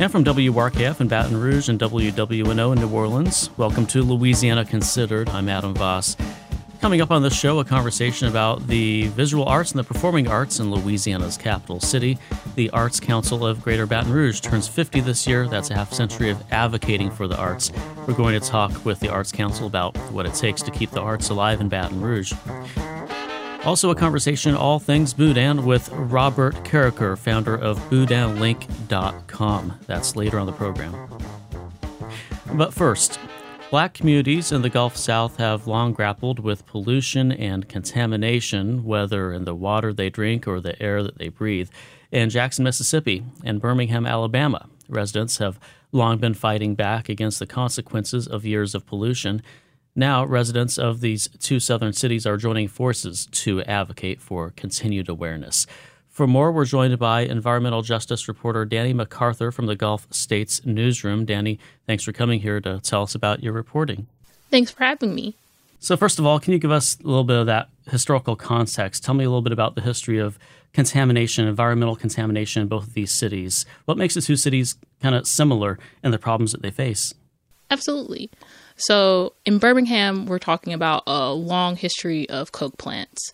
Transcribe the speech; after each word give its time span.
And 0.00 0.10
from 0.10 0.24
WRKF 0.24 1.02
in 1.02 1.08
Baton 1.08 1.38
Rouge 1.38 1.68
and 1.68 1.78
WWNO 1.78 2.72
in 2.72 2.80
New 2.80 2.88
Orleans, 2.88 3.50
welcome 3.58 3.84
to 3.88 4.00
Louisiana 4.02 4.64
Considered. 4.64 5.28
I'm 5.28 5.46
Adam 5.50 5.74
Voss. 5.74 6.16
Coming 6.80 7.02
up 7.02 7.10
on 7.10 7.20
the 7.20 7.28
show, 7.28 7.58
a 7.58 7.66
conversation 7.66 8.26
about 8.26 8.66
the 8.66 9.08
visual 9.08 9.44
arts 9.44 9.72
and 9.72 9.78
the 9.78 9.84
performing 9.84 10.26
arts 10.26 10.58
in 10.58 10.70
Louisiana's 10.70 11.36
capital 11.36 11.80
city. 11.80 12.16
The 12.54 12.70
Arts 12.70 12.98
Council 12.98 13.44
of 13.44 13.60
Greater 13.60 13.84
Baton 13.84 14.10
Rouge 14.10 14.40
turns 14.40 14.66
50 14.66 15.00
this 15.00 15.26
year. 15.26 15.46
That's 15.46 15.68
a 15.68 15.74
half 15.74 15.92
century 15.92 16.30
of 16.30 16.42
advocating 16.50 17.10
for 17.10 17.28
the 17.28 17.36
arts. 17.36 17.70
We're 18.08 18.14
going 18.14 18.40
to 18.40 18.48
talk 18.48 18.86
with 18.86 19.00
the 19.00 19.10
Arts 19.10 19.32
Council 19.32 19.66
about 19.66 19.94
what 20.12 20.24
it 20.24 20.32
takes 20.32 20.62
to 20.62 20.70
keep 20.70 20.92
the 20.92 21.02
arts 21.02 21.28
alive 21.28 21.60
in 21.60 21.68
Baton 21.68 22.00
Rouge. 22.00 22.32
Also, 23.64 23.90
a 23.90 23.94
conversation 23.94 24.54
all 24.54 24.78
things 24.78 25.12
Boudin 25.12 25.66
with 25.66 25.90
Robert 25.90 26.54
Carriker, 26.64 27.18
founder 27.18 27.54
of 27.54 27.78
BoudinLink.com. 27.90 29.78
That's 29.86 30.16
later 30.16 30.38
on 30.38 30.46
the 30.46 30.52
program. 30.52 30.96
But 32.54 32.72
first, 32.72 33.20
black 33.70 33.92
communities 33.92 34.50
in 34.50 34.62
the 34.62 34.70
Gulf 34.70 34.96
South 34.96 35.36
have 35.36 35.66
long 35.66 35.92
grappled 35.92 36.38
with 36.38 36.64
pollution 36.64 37.30
and 37.32 37.68
contamination, 37.68 38.82
whether 38.82 39.30
in 39.30 39.44
the 39.44 39.54
water 39.54 39.92
they 39.92 40.08
drink 40.08 40.48
or 40.48 40.58
the 40.60 40.80
air 40.82 41.02
that 41.02 41.18
they 41.18 41.28
breathe. 41.28 41.68
In 42.10 42.30
Jackson, 42.30 42.64
Mississippi, 42.64 43.24
and 43.44 43.60
Birmingham, 43.60 44.06
Alabama, 44.06 44.70
residents 44.88 45.36
have 45.36 45.60
long 45.92 46.16
been 46.16 46.34
fighting 46.34 46.74
back 46.74 47.10
against 47.10 47.38
the 47.38 47.46
consequences 47.46 48.26
of 48.26 48.46
years 48.46 48.74
of 48.74 48.86
pollution. 48.86 49.42
Now, 49.94 50.24
residents 50.24 50.78
of 50.78 51.00
these 51.00 51.28
two 51.40 51.58
southern 51.60 51.92
cities 51.92 52.26
are 52.26 52.36
joining 52.36 52.68
forces 52.68 53.26
to 53.32 53.62
advocate 53.62 54.20
for 54.20 54.50
continued 54.56 55.08
awareness. 55.08 55.66
For 56.08 56.26
more, 56.26 56.52
we're 56.52 56.64
joined 56.64 56.98
by 56.98 57.22
environmental 57.22 57.82
justice 57.82 58.28
reporter 58.28 58.64
Danny 58.64 58.92
MacArthur 58.92 59.50
from 59.50 59.66
the 59.66 59.76
Gulf 59.76 60.06
States 60.10 60.64
Newsroom. 60.64 61.24
Danny, 61.24 61.58
thanks 61.86 62.04
for 62.04 62.12
coming 62.12 62.40
here 62.40 62.60
to 62.60 62.80
tell 62.80 63.02
us 63.02 63.14
about 63.14 63.42
your 63.42 63.52
reporting. 63.52 64.06
Thanks 64.50 64.70
for 64.70 64.84
having 64.84 65.14
me. 65.14 65.34
So, 65.78 65.96
first 65.96 66.18
of 66.18 66.26
all, 66.26 66.38
can 66.38 66.52
you 66.52 66.58
give 66.58 66.70
us 66.70 66.98
a 67.02 67.06
little 67.06 67.24
bit 67.24 67.38
of 67.38 67.46
that 67.46 67.68
historical 67.90 68.36
context? 68.36 69.02
Tell 69.02 69.14
me 69.14 69.24
a 69.24 69.28
little 69.28 69.40
bit 69.40 69.52
about 69.52 69.76
the 69.76 69.80
history 69.80 70.18
of 70.18 70.38
contamination, 70.72 71.48
environmental 71.48 71.96
contamination 71.96 72.62
in 72.62 72.68
both 72.68 72.88
of 72.88 72.94
these 72.94 73.10
cities. 73.10 73.64
What 73.86 73.96
makes 73.96 74.14
the 74.14 74.20
two 74.20 74.36
cities 74.36 74.76
kind 75.00 75.14
of 75.14 75.26
similar 75.26 75.78
in 76.04 76.10
the 76.10 76.18
problems 76.18 76.52
that 76.52 76.62
they 76.62 76.70
face? 76.70 77.14
Absolutely. 77.70 78.30
So 78.80 79.34
in 79.44 79.58
Birmingham, 79.58 80.26
we're 80.26 80.38
talking 80.38 80.72
about 80.72 81.02
a 81.06 81.32
long 81.32 81.76
history 81.76 82.28
of 82.30 82.52
coke 82.52 82.78
plants, 82.78 83.32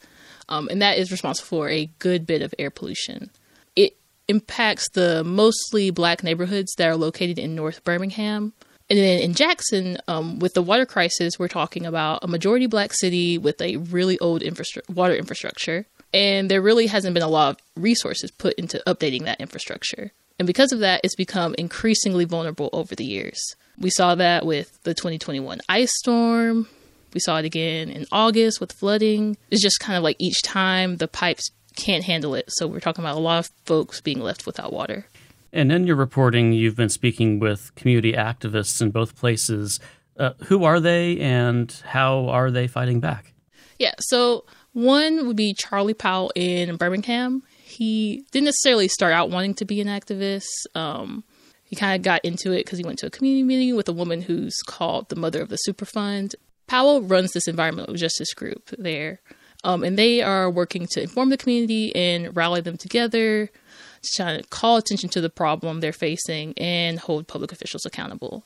um, 0.48 0.69
and 0.70 0.83
that 0.83 0.98
is 0.98 1.11
responsible 1.11 1.47
for 1.47 1.69
a 1.69 1.88
good 1.98 2.27
bit 2.27 2.42
of 2.42 2.55
air 2.58 2.70
pollution. 2.70 3.30
It 3.77 3.97
impacts 4.28 4.88
the 4.91 5.22
mostly 5.25 5.91
black 5.91 6.22
neighborhoods 6.25 6.75
that 6.78 6.88
are 6.88 6.97
located 6.97 7.38
in 7.38 7.55
North 7.55 7.84
Birmingham. 7.84 8.53
And 8.88 8.98
then 8.98 9.20
in 9.20 9.34
Jackson, 9.34 9.98
um, 10.06 10.38
with 10.38 10.55
the 10.55 10.62
water 10.62 10.86
crisis, 10.86 11.38
we're 11.38 11.48
talking 11.48 11.86
about 11.86 12.22
a 12.22 12.28
majority 12.28 12.66
black 12.66 12.92
city 12.92 13.38
with 13.38 13.60
a 13.60 13.77
really 13.77 14.19
old 14.20 14.42
infrastru- 14.42 14.88
water 14.88 15.14
infrastructure. 15.14 15.86
And 16.14 16.50
there 16.50 16.62
really 16.62 16.86
hasn't 16.86 17.14
been 17.14 17.22
a 17.22 17.28
lot 17.28 17.50
of 17.50 17.83
resources 17.83 18.31
put 18.31 18.55
into 18.55 18.83
updating 18.86 19.25
that 19.25 19.41
infrastructure. 19.41 20.12
And 20.38 20.47
because 20.47 20.72
of 20.72 20.78
that, 20.81 21.00
it's 21.03 21.16
become 21.16 21.55
increasingly 21.58 22.25
vulnerable 22.25 22.70
over 22.72 22.94
the 22.94 23.05
years. 23.05 23.56
We 23.78 23.91
saw 23.91 24.14
that 24.14 24.46
with 24.46 24.82
the 24.84 24.94
2021 24.94 25.60
ice 25.69 25.92
storm. 25.96 26.69
We 27.12 27.20
saw 27.20 27.38
it 27.38 27.44
again 27.44 27.88
in 27.88 28.06
August 28.12 28.60
with 28.60 28.72
flooding. 28.72 29.36
It's 29.50 29.62
just 29.62 29.80
kind 29.80 29.96
of 29.96 30.02
like 30.02 30.16
each 30.19 30.42
time 30.42 30.96
the 30.96 31.08
pipes 31.08 31.50
can't 31.77 32.04
handle 32.04 32.34
it. 32.34 32.47
So 32.48 32.66
we're 32.66 32.80
talking 32.80 33.04
about 33.04 33.16
a 33.16 33.20
lot 33.20 33.38
of 33.38 33.50
folks 33.64 34.00
being 34.00 34.20
left 34.20 34.47
without 34.47 34.72
water. 34.72 35.06
And 35.52 35.70
in 35.72 35.86
your 35.86 35.97
reporting, 35.97 36.52
you've 36.52 36.77
been 36.77 36.88
speaking 36.88 37.38
with 37.38 37.74
community 37.77 38.12
activists 38.12 38.80
in 38.82 38.91
both 38.91 39.16
places. 39.16 39.80
Uh, 40.19 40.32
who 40.44 40.65
are 40.65 40.81
they 40.81 41.19
and 41.20 41.70
how 41.86 42.28
are 42.28 42.50
they 42.50 42.66
fighting 42.66 43.00
back? 43.00 43.32
Yeah, 43.78 43.94
so 44.00 44.44
one 44.72 45.26
would 45.26 45.36
be 45.36 45.54
Charlie 45.54 45.94
Powell 45.94 46.32
in 46.34 46.76
Birmingham. 46.76 47.42
He 47.62 48.25
didn't 48.31 48.47
necessarily 48.47 48.88
start 48.88 49.12
out 49.12 49.31
wanting 49.31 49.54
to 49.54 49.65
be 49.65 49.81
an 49.81 49.88
activist. 49.88 50.47
Um, 50.75 51.25
he 51.66 51.77
kind 51.77 51.97
of 51.97 52.04
got 52.04 52.25
into 52.25 52.53
it 52.53 52.65
because 52.65 52.78
he 52.78 52.84
went 52.84 52.99
to 53.00 53.06
a 53.06 53.10
community 53.10 53.43
meeting 53.43 53.77
with 53.77 53.88
a 53.88 53.93
woman 53.93 54.22
who's 54.22 54.56
called 54.66 55.09
the 55.09 55.16
mother 55.16 55.43
of 55.43 55.49
the 55.49 55.59
Superfund. 55.69 56.34
Powell 56.66 57.03
runs 57.03 57.32
this 57.32 57.49
environmental 57.49 57.94
justice 57.94 58.32
group 58.34 58.71
there, 58.78 59.21
um, 59.65 59.82
and 59.82 59.99
they 59.99 60.22
are 60.22 60.50
working 60.50 60.87
to 60.93 61.03
inform 61.03 61.31
the 61.31 61.37
community 61.37 61.94
and 61.94 62.34
rally 62.37 62.60
them 62.60 62.77
together, 62.77 63.47
to 63.47 64.10
try 64.16 64.37
to 64.37 64.43
call 64.44 64.77
attention 64.77 65.09
to 65.10 65.21
the 65.21 65.31
problem 65.31 65.81
they're 65.81 65.93
facing 65.93 66.54
and 66.56 67.00
hold 67.00 67.27
public 67.27 67.53
officials 67.53 67.84
accountable. 67.84 68.44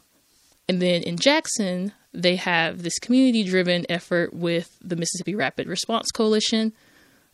And 0.69 0.81
then 0.81 1.02
in 1.02 1.16
Jackson, 1.16 1.92
they 2.14 2.37
have 2.37 2.82
this 2.82 2.98
community 2.98 3.44
driven 3.44 3.84
effort 3.88 4.32
with 4.32 4.76
the 4.81 4.97
Mississippi 4.97 5.34
Rapid 5.34 5.66
Response 5.66 6.10
Coalition. 6.10 6.72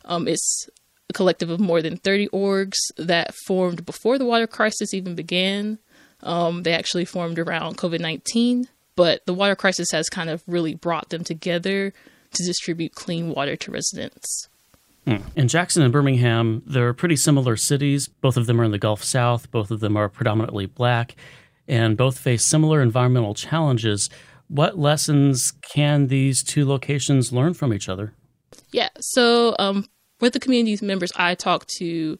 Um, 0.05 0.27
it's 0.27 0.69
a 1.09 1.13
collective 1.13 1.49
of 1.49 1.59
more 1.59 1.81
than 1.81 1.97
30 1.97 2.27
orgs 2.29 2.77
that 2.97 3.33
formed 3.45 3.85
before 3.85 4.17
the 4.17 4.25
water 4.25 4.47
crisis 4.47 4.93
even 4.93 5.15
began. 5.15 5.79
Um, 6.23 6.63
they 6.63 6.73
actually 6.73 7.05
formed 7.05 7.39
around 7.39 7.77
COVID 7.77 7.99
19, 7.99 8.67
but 8.95 9.25
the 9.25 9.33
water 9.33 9.55
crisis 9.55 9.91
has 9.91 10.09
kind 10.09 10.29
of 10.29 10.43
really 10.47 10.73
brought 10.73 11.09
them 11.09 11.23
together 11.23 11.93
to 12.33 12.43
distribute 12.43 12.95
clean 12.95 13.29
water 13.29 13.55
to 13.55 13.71
residents. 13.71 14.49
Hmm. 15.05 15.17
In 15.37 15.47
Jackson 15.47 15.83
and 15.83 15.93
Birmingham, 15.93 16.63
they're 16.65 16.93
pretty 16.93 17.15
similar 17.15 17.55
cities. 17.55 18.09
Both 18.09 18.35
of 18.35 18.45
them 18.45 18.59
are 18.59 18.65
in 18.65 18.71
the 18.71 18.77
Gulf 18.77 19.03
South, 19.03 19.49
both 19.51 19.71
of 19.71 19.79
them 19.79 19.95
are 19.95 20.09
predominantly 20.09 20.65
black, 20.65 21.15
and 21.67 21.95
both 21.95 22.19
face 22.19 22.43
similar 22.43 22.81
environmental 22.81 23.33
challenges. 23.33 24.09
What 24.49 24.77
lessons 24.77 25.53
can 25.73 26.07
these 26.07 26.43
two 26.43 26.65
locations 26.67 27.31
learn 27.31 27.53
from 27.53 27.73
each 27.73 27.87
other? 27.87 28.13
Yeah, 28.71 28.89
so 28.99 29.55
um, 29.59 29.87
with 30.19 30.33
the 30.33 30.39
community 30.39 30.83
members 30.85 31.11
I 31.15 31.35
talked 31.35 31.69
to, 31.77 32.17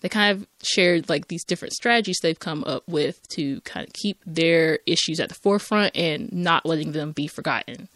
they 0.00 0.08
kind 0.08 0.36
of 0.36 0.46
shared 0.62 1.08
like 1.08 1.28
these 1.28 1.44
different 1.44 1.74
strategies 1.74 2.18
they've 2.22 2.38
come 2.38 2.64
up 2.64 2.82
with 2.86 3.26
to 3.30 3.60
kind 3.62 3.86
of 3.86 3.92
keep 3.92 4.20
their 4.26 4.78
issues 4.86 5.20
at 5.20 5.28
the 5.28 5.34
forefront 5.34 5.96
and 5.96 6.32
not 6.32 6.66
letting 6.66 6.92
them 6.92 7.12
be 7.12 7.26
forgotten. 7.26 7.88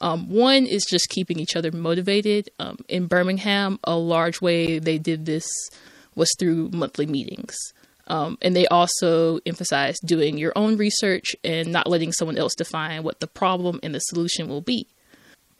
Um, 0.00 0.28
one 0.28 0.66
is 0.66 0.84
just 0.84 1.08
keeping 1.08 1.38
each 1.38 1.56
other 1.56 1.72
motivated. 1.72 2.50
Um, 2.58 2.78
in 2.88 3.06
Birmingham, 3.06 3.78
a 3.84 3.96
large 3.96 4.40
way 4.40 4.78
they 4.78 4.98
did 4.98 5.24
this 5.24 5.46
was 6.14 6.30
through 6.38 6.70
monthly 6.72 7.06
meetings. 7.06 7.56
Um, 8.08 8.38
and 8.40 8.54
they 8.54 8.66
also 8.68 9.40
emphasized 9.46 10.06
doing 10.06 10.38
your 10.38 10.52
own 10.54 10.76
research 10.76 11.34
and 11.42 11.72
not 11.72 11.88
letting 11.88 12.12
someone 12.12 12.38
else 12.38 12.54
define 12.54 13.02
what 13.02 13.20
the 13.20 13.26
problem 13.26 13.80
and 13.82 13.94
the 13.94 14.00
solution 14.00 14.48
will 14.48 14.60
be. 14.60 14.86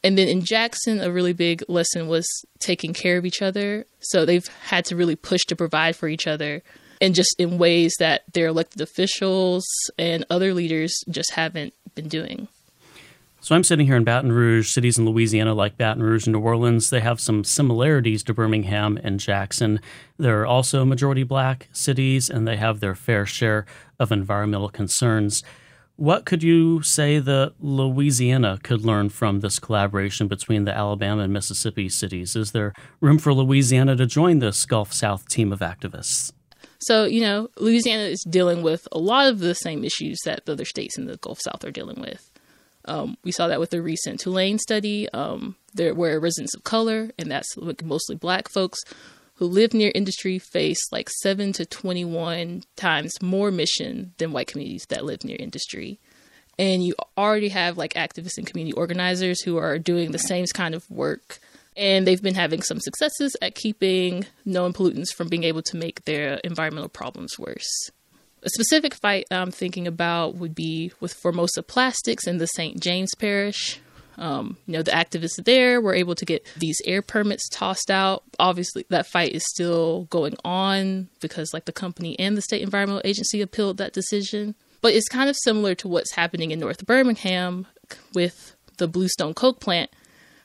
And 0.03 0.17
then 0.17 0.27
in 0.27 0.45
Jackson, 0.45 1.01
a 1.01 1.11
really 1.11 1.33
big 1.33 1.63
lesson 1.67 2.07
was 2.07 2.27
taking 2.59 2.93
care 2.93 3.17
of 3.17 3.25
each 3.25 3.41
other. 3.41 3.85
So 3.99 4.25
they've 4.25 4.47
had 4.65 4.85
to 4.85 4.95
really 4.95 5.15
push 5.15 5.43
to 5.45 5.55
provide 5.55 5.95
for 5.95 6.07
each 6.07 6.27
other 6.27 6.61
and 7.01 7.15
just 7.15 7.35
in 7.39 7.57
ways 7.57 7.95
that 7.99 8.23
their 8.33 8.47
elected 8.47 8.81
officials 8.81 9.65
and 9.97 10.25
other 10.29 10.53
leaders 10.53 11.03
just 11.09 11.33
haven't 11.33 11.73
been 11.95 12.07
doing. 12.07 12.47
So 13.39 13.55
I'm 13.55 13.63
sitting 13.63 13.85
here 13.85 13.95
in 13.95 14.03
Baton 14.03 14.31
Rouge. 14.31 14.71
Cities 14.71 14.97
in 14.97 15.05
Louisiana 15.05 15.53
like 15.53 15.77
Baton 15.77 16.03
Rouge 16.03 16.25
and 16.25 16.33
New 16.33 16.41
Orleans, 16.41 16.89
they 16.89 16.99
have 16.99 17.21
some 17.21 17.43
similarities 17.43 18.23
to 18.23 18.33
Birmingham 18.33 18.99
and 19.03 19.19
Jackson. 19.19 19.79
They're 20.17 20.45
also 20.45 20.83
majority 20.83 21.23
black 21.23 21.69
cities 21.71 22.29
and 22.29 22.47
they 22.47 22.57
have 22.57 22.79
their 22.79 22.95
fair 22.95 23.25
share 23.25 23.65
of 23.99 24.11
environmental 24.11 24.69
concerns. 24.69 25.43
What 25.97 26.25
could 26.25 26.43
you 26.43 26.83
say 26.83 27.17
that 27.17 27.53
Louisiana 27.59 28.59
could 28.61 28.85
learn 28.85 29.09
from 29.09 29.39
this 29.39 29.57
collaboration 29.57 30.27
between 30.27 30.65
the 30.65 30.71
Alabama 30.71 31.23
and 31.23 31.33
Mississippi 31.33 31.89
cities? 31.89 32.35
Is 32.35 32.51
there 32.51 32.73
room 33.01 33.17
for 33.17 33.33
Louisiana 33.33 33.95
to 33.95 34.05
join 34.05 34.37
this 34.37 34.63
Gulf 34.67 34.93
South 34.93 35.27
team 35.27 35.51
of 35.51 35.59
activists? 35.59 36.31
So, 36.77 37.05
you 37.05 37.21
know, 37.21 37.49
Louisiana 37.57 38.03
is 38.03 38.23
dealing 38.29 38.61
with 38.61 38.87
a 38.91 38.99
lot 38.99 39.27
of 39.27 39.39
the 39.39 39.55
same 39.55 39.83
issues 39.83 40.19
that 40.23 40.45
the 40.45 40.51
other 40.51 40.65
states 40.65 40.99
in 40.99 41.07
the 41.07 41.17
Gulf 41.17 41.41
South 41.41 41.63
are 41.63 41.71
dealing 41.71 41.99
with. 41.99 42.29
Um, 42.85 43.17
we 43.23 43.31
saw 43.31 43.47
that 43.47 43.59
with 43.59 43.71
the 43.71 43.81
recent 43.81 44.19
Tulane 44.19 44.59
study, 44.59 45.09
um, 45.09 45.55
there 45.73 45.95
were 45.95 46.19
residents 46.19 46.53
of 46.53 46.63
color, 46.63 47.09
and 47.17 47.31
that's 47.31 47.55
mostly 47.83 48.15
black 48.15 48.49
folks, 48.49 48.79
who 49.37 49.45
live 49.45 49.73
near 49.73 49.91
industry 49.93 50.39
face 50.39 50.91
like 50.91 51.09
7 51.09 51.53
to 51.53 51.65
21 51.65 52.63
times 52.75 53.13
more 53.21 53.49
emission 53.49 54.13
than 54.17 54.31
white 54.31 54.47
communities 54.47 54.85
that 54.89 55.05
live 55.05 55.23
near 55.23 55.37
industry. 55.39 55.99
And 56.59 56.83
you 56.83 56.95
already 57.17 57.49
have 57.49 57.77
like 57.77 57.93
activists 57.93 58.37
and 58.37 58.47
community 58.47 58.73
organizers 58.73 59.41
who 59.41 59.57
are 59.57 59.77
doing 59.77 60.11
the 60.11 60.17
same 60.17 60.45
kind 60.53 60.73
of 60.73 60.89
work. 60.89 61.39
And 61.75 62.07
they've 62.07 62.21
been 62.21 62.33
having 62.33 62.63
some 62.63 62.79
successes 62.79 63.35
at 63.39 63.53
keeping 63.53 64.25
known 64.43 64.73
pollutants 64.73 65.13
from 65.15 65.27
being 65.27 65.43
able 65.43 65.61
to 65.63 65.77
make 65.77 66.05
their 66.05 66.35
environmental 66.43 66.89
problems 66.89 67.37
worse. 67.37 67.91
A 68.41 68.49
specific 68.49 68.95
fight 68.95 69.25
I'm 69.29 69.51
thinking 69.51 69.85
about 69.85 70.35
would 70.35 70.55
be 70.55 70.91
with 70.99 71.13
Formosa 71.13 71.61
Plastics 71.61 72.25
in 72.25 72.39
the 72.39 72.47
St. 72.47 72.79
James 72.79 73.13
Parish. 73.15 73.79
Um, 74.17 74.57
you 74.65 74.73
know, 74.73 74.81
the 74.81 74.91
activists 74.91 75.43
there 75.43 75.79
were 75.79 75.93
able 75.93 76.15
to 76.15 76.25
get 76.25 76.45
these 76.57 76.81
air 76.85 77.01
permits 77.01 77.47
tossed 77.49 77.91
out. 77.91 78.23
Obviously, 78.39 78.85
that 78.89 79.05
fight 79.05 79.31
is 79.31 79.43
still 79.47 80.05
going 80.05 80.35
on 80.43 81.09
because, 81.21 81.53
like, 81.53 81.65
the 81.65 81.71
company 81.71 82.17
and 82.19 82.35
the 82.35 82.41
state 82.41 82.61
environmental 82.61 83.01
agency 83.05 83.41
appealed 83.41 83.77
that 83.77 83.93
decision. 83.93 84.55
But 84.81 84.93
it's 84.93 85.09
kind 85.09 85.29
of 85.29 85.35
similar 85.43 85.75
to 85.75 85.87
what's 85.87 86.13
happening 86.13 86.51
in 86.51 86.59
North 86.59 86.85
Birmingham 86.85 87.67
with 88.13 88.55
the 88.77 88.87
Bluestone 88.87 89.33
Coke 89.33 89.59
plant 89.59 89.91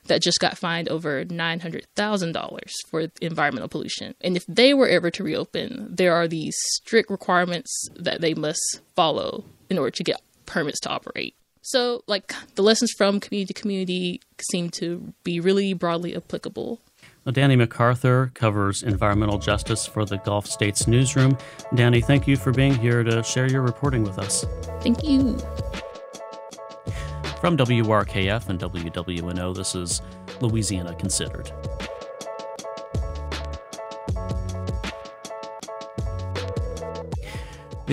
that 0.05 0.21
just 0.21 0.39
got 0.39 0.57
fined 0.57 0.89
over 0.89 1.23
$900,000 1.23 2.69
for 2.89 3.07
environmental 3.21 3.69
pollution. 3.69 4.15
And 4.21 4.35
if 4.35 4.45
they 4.47 4.73
were 4.73 4.87
ever 4.87 5.09
to 5.11 5.23
reopen, 5.23 5.87
there 5.95 6.13
are 6.13 6.27
these 6.27 6.55
strict 6.73 7.09
requirements 7.09 7.87
that 7.95 8.21
they 8.21 8.33
must 8.33 8.81
follow 8.95 9.45
in 9.69 9.77
order 9.77 9.91
to 9.91 10.03
get 10.03 10.21
permits 10.45 10.79
to 10.81 10.89
operate. 10.89 11.35
So, 11.65 12.03
like, 12.07 12.33
the 12.55 12.61
lessons 12.61 12.91
from 12.91 13.21
community 13.21 13.53
to 13.53 13.59
community 13.59 14.21
seem 14.51 14.69
to 14.71 15.13
be 15.23 15.39
really 15.39 15.73
broadly 15.73 16.13
applicable. 16.13 16.81
Well, 17.23 17.31
Danny 17.31 17.55
MacArthur 17.55 18.31
covers 18.33 18.83
environmental 18.83 19.37
justice 19.37 19.85
for 19.85 20.03
the 20.03 20.17
Gulf 20.17 20.45
States 20.45 20.87
Newsroom. 20.87 21.37
Danny, 21.73 22.01
thank 22.01 22.27
you 22.27 22.35
for 22.35 22.51
being 22.51 22.75
here 22.75 23.01
to 23.01 23.23
share 23.23 23.49
your 23.49 23.61
reporting 23.61 24.03
with 24.03 24.19
us. 24.19 24.45
Thank 24.81 25.05
you. 25.05 25.37
From 27.39 27.55
WRKF 27.55 28.49
and 28.49 28.59
WWNO, 28.59 29.55
this 29.55 29.73
is 29.73 30.01
Louisiana 30.41 30.93
Considered. 30.95 31.49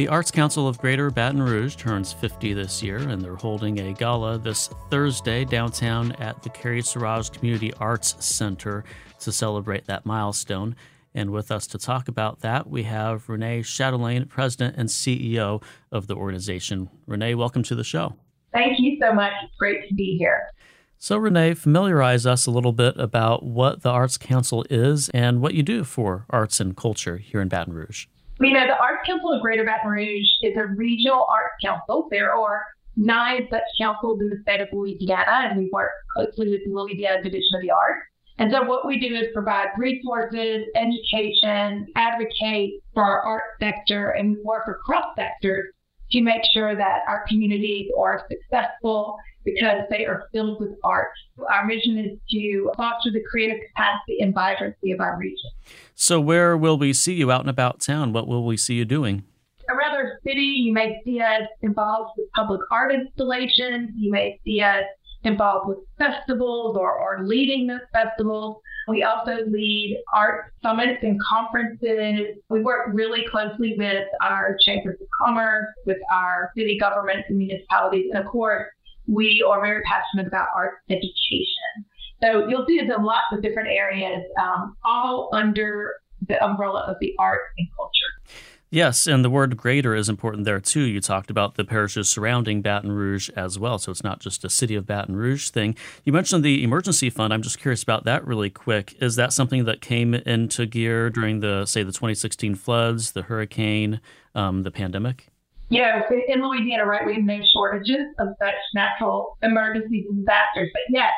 The 0.01 0.09
Arts 0.09 0.31
Council 0.31 0.67
of 0.67 0.79
Greater 0.79 1.11
Baton 1.11 1.43
Rouge 1.43 1.77
turns 1.77 2.11
50 2.11 2.55
this 2.55 2.83
year, 2.83 2.97
and 2.97 3.21
they're 3.21 3.37
holding 3.37 3.81
a 3.81 3.93
gala 3.93 4.39
this 4.39 4.71
Thursday 4.91 5.45
downtown 5.45 6.13
at 6.13 6.43
the 6.43 6.49
Carey 6.49 6.81
Saurage 6.81 7.31
Community 7.31 7.71
Arts 7.75 8.17
Center 8.19 8.83
to 9.19 9.31
celebrate 9.31 9.85
that 9.85 10.07
milestone. 10.07 10.75
And 11.15 11.29
with 11.29 11.51
us 11.51 11.67
to 11.67 11.79
talk 11.79 12.09
about 12.09 12.41
that, 12.41 12.67
we 12.67 12.85
have 12.85 13.29
Renee 13.29 13.61
Chatelain, 13.61 14.27
President 14.27 14.77
and 14.79 14.89
CEO 14.89 15.63
of 15.93 16.07
the 16.07 16.15
organization. 16.15 16.89
Renee, 17.07 17.35
welcome 17.35 17.63
to 17.65 17.75
the 17.75 17.85
show. 17.85 18.17
Thank 18.55 18.79
you 18.81 18.97
so 19.03 19.13
much. 19.13 19.33
It's 19.45 19.55
great 19.59 19.87
to 19.87 19.95
be 19.95 20.17
here. 20.17 20.49
So, 20.97 21.19
Renee, 21.19 21.53
familiarize 21.53 22.25
us 22.25 22.47
a 22.47 22.51
little 22.51 22.73
bit 22.73 22.97
about 22.97 23.43
what 23.43 23.83
the 23.83 23.91
Arts 23.91 24.17
Council 24.17 24.65
is 24.71 25.11
and 25.11 25.43
what 25.43 25.53
you 25.53 25.63
do 25.63 25.85
for 25.85 26.25
arts 26.31 26.59
and 26.59 26.75
culture 26.75 27.19
here 27.19 27.43
in 27.43 27.49
Baton 27.49 27.75
Rouge. 27.75 28.07
You 28.43 28.55
know, 28.55 28.67
the 28.67 28.79
Arts 28.79 29.07
Council 29.07 29.35
of 29.35 29.43
Greater 29.43 29.65
Baton 29.65 29.91
Rouge 29.91 30.27
is 30.43 30.57
a 30.57 30.65
regional 30.65 31.27
arts 31.29 31.55
council. 31.63 32.09
There 32.11 32.35
are 32.35 32.65
nine 32.97 33.47
such 33.51 33.61
councils 33.79 34.19
in 34.23 34.31
the 34.31 34.39
state 34.41 34.63
of 34.63 34.69
Louisiana, 34.73 35.51
and 35.51 35.59
we 35.59 35.69
work 35.71 35.91
closely 36.15 36.49
with 36.49 36.63
the 36.65 36.73
Louisiana 36.73 37.23
Division 37.23 37.51
of 37.57 37.61
the 37.61 37.71
Arts. 37.71 38.01
And 38.39 38.51
so, 38.51 38.63
what 38.63 38.87
we 38.87 38.99
do 38.99 39.15
is 39.15 39.27
provide 39.35 39.69
resources, 39.77 40.65
education, 40.75 41.87
advocate 41.97 42.81
for 42.95 43.05
our 43.05 43.21
art 43.21 43.43
sector, 43.61 44.13
and 44.13 44.35
we 44.35 44.43
work 44.43 44.67
across 44.69 45.15
sectors 45.17 45.75
to 46.13 46.23
make 46.23 46.41
sure 46.55 46.75
that 46.75 47.01
our 47.07 47.27
communities 47.29 47.91
are 47.99 48.27
successful 48.31 49.19
because 49.45 49.83
they 49.91 50.07
are 50.07 50.25
filled 50.33 50.61
with 50.61 50.71
art. 50.85 51.11
Our 51.53 51.67
mission 51.67 51.99
is 51.99 52.19
to 52.31 52.71
foster 52.77 53.11
the 53.11 53.23
creative 53.31 53.59
capacity 53.69 54.19
and 54.21 54.35
vibrancy 54.35 54.93
of 54.93 55.01
our 55.01 55.17
region. 55.19 55.51
So, 55.95 56.21
where 56.21 56.57
will 56.57 56.79
we 56.79 56.93
see 56.93 57.15
you 57.15 57.31
out 57.31 57.41
and 57.41 57.51
about 57.51 57.81
town? 57.81 58.13
What 58.13 58.29
will 58.29 58.45
we 58.45 58.57
see 58.57 58.75
you 58.75 58.85
doing? 58.85 59.25
Around 59.69 59.97
our 59.97 60.19
city, 60.27 60.41
you 60.41 60.73
may 60.73 61.01
see 61.05 61.21
us 61.21 61.43
involved 61.63 62.13
with 62.17 62.31
public 62.33 62.61
art 62.73 62.93
installations. 62.93 63.91
You 63.95 64.11
may 64.11 64.41
see 64.45 64.61
us 64.61 64.85
involved 65.23 65.69
with 65.69 65.79
festivals 65.99 66.77
or, 66.77 66.93
or 66.93 67.25
leading 67.25 67.67
those 67.67 67.81
festivals. 67.93 68.57
We 68.89 69.03
also 69.03 69.45
lead 69.47 70.03
art 70.13 70.53
summits 70.63 71.01
and 71.03 71.21
conferences. 71.23 72.39
We 72.49 72.63
work 72.63 72.89
really 72.93 73.25
closely 73.31 73.77
with 73.79 74.05
our 74.21 74.57
chambers 74.65 74.99
of 75.01 75.07
commerce, 75.25 75.69
with 75.87 75.99
our 76.11 76.51
city 76.57 76.79
governments 76.79 77.27
and 77.29 77.39
municipalities. 77.39 78.07
And 78.13 78.25
of 78.25 78.31
course, 78.31 78.67
we 79.11 79.45
are 79.47 79.61
very 79.61 79.83
passionate 79.83 80.27
about 80.27 80.49
art 80.55 80.79
education. 80.89 81.85
So 82.23 82.49
you'll 82.49 82.67
see 82.67 82.75
it's 82.75 82.95
in 82.95 83.03
lots 83.03 83.27
of 83.33 83.43
different 83.43 83.69
areas, 83.71 84.23
um, 84.41 84.77
all 84.85 85.31
under 85.33 85.95
the 86.29 86.43
umbrella 86.45 86.81
of 86.81 86.97
the 87.01 87.15
art 87.19 87.41
and 87.59 87.67
culture. 87.77 88.35
Yes, 88.73 89.09
and 89.09 89.25
the 89.25 89.31
word 89.31 89.57
greater 89.57 89.97
is 89.97 90.09
important 90.09 90.45
there 90.45 90.61
too. 90.61 90.83
You 90.83 91.01
talked 91.01 91.29
about 91.29 91.57
the 91.57 91.65
parishes 91.65 92.09
surrounding 92.09 92.63
Baton 92.63 92.93
Rouge 92.93 93.29
as 93.31 93.59
well, 93.59 93.81
so 93.81 93.91
it's 93.91 94.05
not 94.05 94.21
just 94.21 94.45
a 94.45 94.49
city 94.49 94.77
of 94.77 94.87
Baton 94.87 95.17
Rouge 95.17 95.49
thing. 95.49 95.75
You 96.05 96.13
mentioned 96.13 96.45
the 96.45 96.63
emergency 96.63 97.11
fund. 97.11 97.33
I'm 97.35 97.43
just 97.43 97.59
curious 97.59 97.83
about 97.83 98.05
that 98.05 98.25
really 98.25 98.49
quick. 98.49 98.95
Is 99.03 99.17
that 99.17 99.33
something 99.33 99.65
that 99.65 99.81
came 99.81 100.15
into 100.15 100.67
gear 100.67 101.11
during 101.11 101.41
the, 101.41 101.67
say, 101.67 101.83
the 101.83 101.91
2016 101.91 102.55
floods, 102.55 103.11
the 103.11 103.23
hurricane, 103.23 104.01
um, 104.37 104.63
the 104.63 104.71
pandemic? 104.71 105.30
Yeah, 105.71 106.03
in 106.29 106.43
Louisiana, 106.43 106.85
right, 106.85 107.07
we 107.07 107.15
have 107.15 107.23
no 107.23 107.41
shortages 107.53 108.07
of 108.19 108.29
such 108.41 108.55
natural 108.75 109.39
emergency 109.43 110.05
disasters, 110.13 110.69
but 110.73 110.83
yes, 110.89 111.13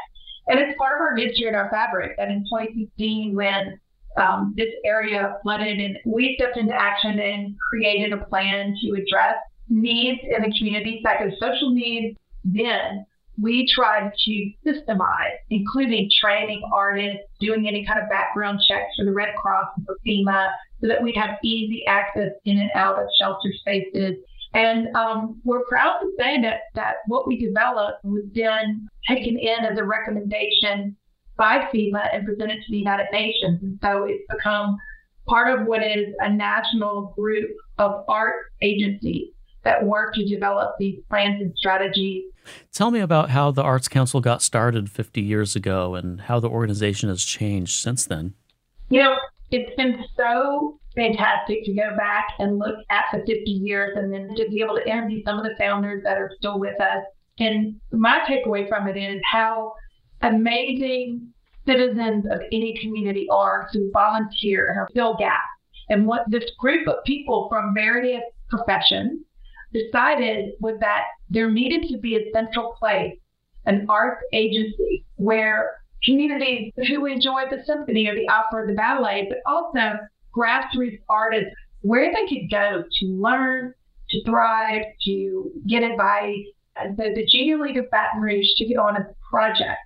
and 0.46 0.58
it's 0.60 0.76
part 0.76 0.96
of 0.96 1.00
our 1.00 1.16
history 1.16 1.46
and 1.46 1.56
our 1.56 1.70
fabric 1.70 2.16
that 2.18 2.28
in 2.28 2.44
2016, 2.50 3.34
when 3.34 3.80
um, 4.16 4.54
this 4.56 4.68
area 4.84 5.36
flooded, 5.42 5.78
and 5.78 5.96
we 6.04 6.36
stepped 6.38 6.58
into 6.58 6.74
action 6.74 7.18
and 7.18 7.56
created 7.70 8.12
a 8.12 8.24
plan 8.26 8.74
to 8.82 8.90
address 8.92 9.36
needs 9.68 10.20
in 10.24 10.42
the 10.42 10.54
community, 10.58 11.02
psychosocial 11.04 11.72
needs. 11.72 12.18
Then 12.44 13.06
we 13.40 13.66
tried 13.66 14.12
to 14.26 14.50
systemize, 14.66 15.36
including 15.48 16.10
training 16.20 16.62
artists, 16.74 17.22
doing 17.40 17.66
any 17.66 17.86
kind 17.86 18.00
of 18.00 18.08
background 18.10 18.60
checks 18.68 18.90
for 18.98 19.04
the 19.04 19.12
Red 19.12 19.34
Cross 19.36 19.66
and 19.76 19.86
for 19.86 19.96
FEMA, 20.06 20.50
so 20.80 20.88
that 20.88 21.02
we'd 21.02 21.16
have 21.16 21.38
easy 21.42 21.84
access 21.86 22.32
in 22.44 22.58
and 22.58 22.70
out 22.74 22.98
of 22.98 23.08
shelter 23.18 23.50
spaces. 23.60 24.16
And 24.54 24.94
um, 24.94 25.40
we're 25.44 25.64
proud 25.64 25.98
to 26.00 26.12
say 26.18 26.40
that, 26.42 26.60
that 26.74 26.96
what 27.06 27.26
we 27.26 27.38
developed 27.38 28.04
was 28.04 28.24
then 28.34 28.86
taken 29.08 29.38
in 29.38 29.64
as 29.64 29.78
a 29.78 29.84
recommendation 29.84 30.96
by 31.36 31.68
FEMA 31.72 32.14
and 32.14 32.26
presented 32.26 32.56
to 32.56 32.70
the 32.70 32.78
United 32.78 33.06
Nations. 33.12 33.60
And 33.62 33.78
so 33.82 34.04
it's 34.04 34.22
become 34.30 34.76
part 35.26 35.58
of 35.58 35.66
what 35.66 35.82
is 35.82 36.14
a 36.20 36.30
national 36.30 37.14
group 37.16 37.50
of 37.78 38.04
art 38.08 38.34
agencies 38.60 39.28
that 39.64 39.84
work 39.84 40.14
to 40.14 40.24
develop 40.26 40.74
these 40.78 40.98
plans 41.08 41.40
and 41.40 41.52
strategies. 41.56 42.24
Tell 42.72 42.90
me 42.90 43.00
about 43.00 43.30
how 43.30 43.52
the 43.52 43.62
Arts 43.62 43.88
Council 43.88 44.20
got 44.20 44.42
started 44.42 44.90
50 44.90 45.20
years 45.20 45.54
ago 45.54 45.94
and 45.94 46.22
how 46.22 46.40
the 46.40 46.48
organization 46.48 47.08
has 47.08 47.24
changed 47.24 47.80
since 47.80 48.04
then. 48.04 48.34
You 48.90 49.02
know, 49.04 49.16
it's 49.52 49.76
been 49.76 50.02
so 50.16 50.80
fantastic 50.96 51.64
to 51.64 51.74
go 51.74 51.94
back 51.96 52.28
and 52.38 52.58
look 52.58 52.76
at 52.90 53.04
the 53.12 53.18
50 53.18 53.50
years 53.50 53.96
and 53.96 54.12
then 54.12 54.34
to 54.34 54.48
be 54.48 54.62
able 54.62 54.76
to 54.76 54.88
interview 54.88 55.22
some 55.24 55.38
of 55.38 55.44
the 55.44 55.54
founders 55.58 56.02
that 56.04 56.18
are 56.18 56.32
still 56.38 56.58
with 56.58 56.80
us. 56.80 57.04
And 57.38 57.76
my 57.92 58.20
takeaway 58.28 58.68
from 58.68 58.88
it 58.88 58.96
is 58.96 59.20
how 59.30 59.74
amazing 60.22 61.28
citizens 61.66 62.24
of 62.30 62.40
any 62.50 62.78
community 62.82 63.26
are 63.30 63.68
who 63.72 63.90
volunteer 63.92 64.74
and 64.78 64.88
fill 64.94 65.16
gaps. 65.16 65.38
And 65.88 66.06
what 66.06 66.22
this 66.28 66.44
group 66.58 66.88
of 66.88 67.04
people 67.04 67.48
from 67.48 67.74
various 67.74 68.22
professions 68.48 69.20
decided 69.72 70.52
was 70.60 70.76
that 70.80 71.04
there 71.30 71.50
needed 71.50 71.88
to 71.88 71.98
be 71.98 72.16
a 72.16 72.32
central 72.32 72.74
place, 72.78 73.16
an 73.66 73.86
arts 73.88 74.22
agency, 74.32 75.04
where 75.16 75.81
communities 76.04 76.72
who 76.88 77.06
enjoyed 77.06 77.48
the 77.50 77.62
symphony 77.64 78.06
or 78.06 78.14
the 78.14 78.28
opera 78.28 78.64
or 78.64 78.66
the 78.66 78.74
ballet, 78.74 79.28
but 79.28 79.38
also 79.46 79.98
grassroots 80.36 81.00
artists, 81.08 81.50
where 81.82 82.12
they 82.12 82.26
could 82.26 82.50
go 82.50 82.84
to 83.00 83.06
learn, 83.06 83.74
to 84.10 84.24
thrive, 84.24 84.82
to 85.04 85.50
get 85.68 85.82
advice. 85.82 86.44
Uh, 86.76 86.88
so 86.96 87.02
the 87.14 87.26
Junior 87.30 87.58
League 87.58 87.76
of 87.76 87.90
Baton 87.90 88.20
Rouge 88.20 88.46
took 88.56 88.68
it 88.68 88.78
on 88.78 88.96
as 88.96 89.04
a 89.04 89.14
project 89.30 89.80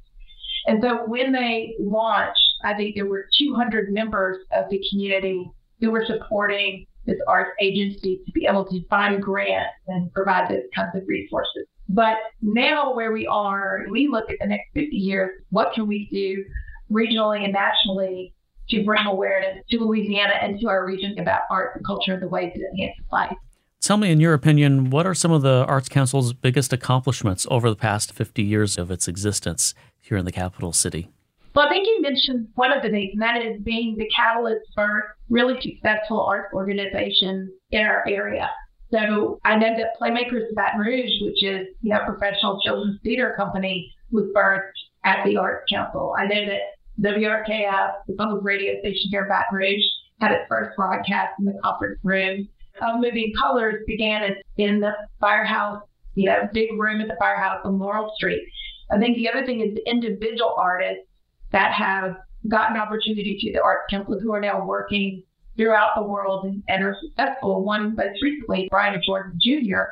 and 0.67 0.83
so 0.83 1.07
when 1.07 1.33
they 1.33 1.75
launched, 1.79 2.41
I 2.65 2.75
think 2.75 2.97
there 2.97 3.07
were 3.07 3.29
200 3.39 3.93
members 3.93 4.39
of 4.53 4.69
the 4.69 4.85
community 4.91 5.49
who 5.81 5.91
were 5.91 6.05
supporting 6.05 6.87
this 7.07 7.19
arts 7.29 7.53
agency 7.61 8.21
to 8.27 8.33
be 8.33 8.47
able 8.47 8.65
to 8.65 8.85
find 8.89 9.23
grants 9.23 9.75
and 9.87 10.13
provide 10.13 10.51
those 10.51 10.65
kinds 10.75 10.97
of 10.97 11.03
resources. 11.07 11.67
But 11.89 12.17
now 12.43 12.95
where 12.95 13.13
we 13.13 13.27
are, 13.27 13.87
we 13.91 14.09
look 14.09 14.31
at 14.31 14.37
the 14.41 14.47
next 14.47 14.73
50 14.75 14.97
years, 14.97 15.31
what 15.51 15.73
can 15.73 15.87
we 15.87 16.09
do 16.11 16.45
regionally 16.91 17.45
and 17.45 17.53
nationally 17.53 18.35
to 18.71 18.85
bring 18.85 19.07
awareness 19.07 19.65
to 19.71 19.79
Louisiana 19.79 20.35
and 20.43 20.59
to 20.61 20.69
our 20.69 20.85
region 20.85 21.19
about 21.19 21.43
art 21.51 21.77
and 21.77 21.87
culture 21.87 22.15
and 22.15 22.23
the 22.23 22.29
ways 22.29 22.53
that 22.55 22.69
enhance 22.73 22.97
life. 23.13 23.37
Tell 23.81 23.97
me, 23.97 24.11
in 24.11 24.19
your 24.19 24.35
opinion, 24.35 24.91
what 24.91 25.07
are 25.07 25.15
some 25.15 25.31
of 25.31 25.43
the 25.43 25.65
Arts 25.69 25.89
Council's 25.89 26.33
biggest 26.33 26.73
accomplishments 26.73 27.47
over 27.51 27.71
the 27.71 27.77
past 27.77 28.13
50 28.13 28.43
years 28.43 28.79
of 28.79 28.91
its 28.91 29.07
existence 29.07 29.75
here 30.01 30.17
in 30.17 30.25
the 30.25 30.33
capital 30.33 30.73
city? 30.73 31.09
Well, 31.55 31.67
I 31.67 31.71
think 31.71 31.87
you 31.87 32.03
mentioned 32.03 32.49
one 32.57 32.73
of 32.73 32.83
the 32.83 32.91
things, 32.91 33.11
and 33.13 33.23
that 33.23 33.41
is 33.41 33.61
being 33.63 33.97
the 33.97 34.09
catalyst 34.15 34.67
for 34.75 35.17
really 35.31 35.61
successful 35.61 36.21
arts 36.23 36.53
organizations 36.53 37.51
in 37.71 37.83
our 37.83 38.07
area. 38.09 38.51
So 38.93 39.41
I 39.45 39.57
know 39.57 39.75
that 39.77 39.99
Playmakers 40.01 40.49
of 40.49 40.55
Baton 40.55 40.81
Rouge, 40.81 41.11
which 41.23 41.43
is 41.43 41.67
you 41.83 41.93
know 41.93 42.01
professional 42.07 42.61
children's 42.61 43.01
theater 43.03 43.35
company, 43.37 43.93
was 44.11 44.25
birthed 44.35 44.71
at 45.05 45.25
the 45.25 45.37
Arts 45.37 45.65
Council. 45.71 46.15
I 46.19 46.27
know 46.27 46.47
that 46.47 46.61
WRKF, 47.01 47.93
the 48.07 48.15
public 48.15 48.43
radio 48.43 48.79
station 48.81 49.11
here 49.11 49.23
in 49.23 49.29
Baton 49.29 49.57
Rouge, 49.57 49.83
had 50.21 50.33
its 50.33 50.45
first 50.49 50.77
broadcast 50.77 51.35
in 51.39 51.45
the 51.45 51.59
conference 51.63 51.99
room. 52.03 52.49
Uh, 52.81 52.97
Moving 52.99 53.33
Colors 53.39 53.83
began 53.87 54.37
in 54.57 54.81
the 54.81 54.93
firehouse, 55.21 55.83
you 56.15 56.27
know, 56.27 56.49
big 56.53 56.79
room 56.79 57.01
at 57.01 57.09
the 57.09 57.17
firehouse 57.19 57.61
on 57.65 57.79
Laurel 57.79 58.13
Street. 58.17 58.43
I 58.91 58.99
think 58.99 59.17
the 59.17 59.29
other 59.29 59.45
thing 59.45 59.61
is 59.61 59.77
individual 59.87 60.55
artists 60.57 61.05
that 61.53 61.73
have 61.73 62.17
gotten 62.49 62.77
opportunity 62.77 63.39
to 63.41 63.53
the 63.53 63.63
Arts 63.63 63.85
Council 63.91 64.19
who 64.21 64.33
are 64.33 64.41
now 64.41 64.65
working 64.65 65.23
throughout 65.57 65.91
the 65.97 66.03
world 66.03 66.47
and, 66.69 66.85
are 66.85 66.97
successful. 67.01 67.65
One 67.65 67.95
most 67.97 68.23
recently, 68.23 68.69
Brian 68.71 69.01
Jordan 69.05 69.39
Jr. 69.43 69.83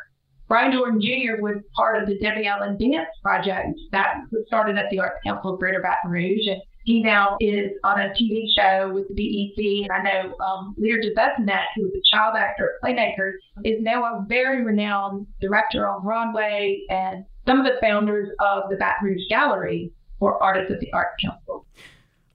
Brian 0.46 0.72
Jordan 0.72 1.00
Jr. 1.00 1.40
was 1.40 1.56
part 1.74 2.00
of 2.00 2.08
the 2.08 2.18
Debbie 2.18 2.46
Allen 2.46 2.76
Dance 2.76 3.08
Project 3.22 3.78
that 3.92 4.16
was 4.30 4.44
started 4.46 4.76
at 4.76 4.90
the 4.90 5.00
Arts 5.00 5.20
Council 5.24 5.54
of 5.54 5.58
Greater 5.58 5.80
Baton 5.80 6.10
Rouge. 6.10 6.46
And 6.46 6.60
he 6.84 7.02
now 7.02 7.38
is 7.40 7.70
on 7.82 7.98
a 7.98 8.10
TV 8.10 8.44
show 8.54 8.92
with 8.92 9.08
the 9.08 9.14
BET. 9.56 9.90
And 9.90 9.90
I 9.90 10.02
know 10.02 10.34
um, 10.44 10.74
Lear 10.76 11.00
deBessonet, 11.00 11.64
who 11.74 11.84
was 11.84 11.92
a 11.96 12.14
child 12.14 12.36
actor 12.36 12.72
at 12.74 12.86
Playmakers, 12.86 13.32
is 13.64 13.80
now 13.80 14.04
a 14.04 14.24
very 14.28 14.62
renowned 14.62 15.26
director 15.40 15.88
on 15.88 16.02
Broadway 16.02 16.82
and 16.90 17.24
some 17.46 17.58
of 17.58 17.64
the 17.64 17.78
founders 17.80 18.28
of 18.40 18.64
the 18.68 18.76
Baton 18.76 19.08
Rouge 19.08 19.22
Gallery 19.30 19.92
for 20.18 20.42
Artists 20.42 20.72
at 20.72 20.80
the 20.80 20.92
Arts 20.92 21.14
Council. 21.22 21.66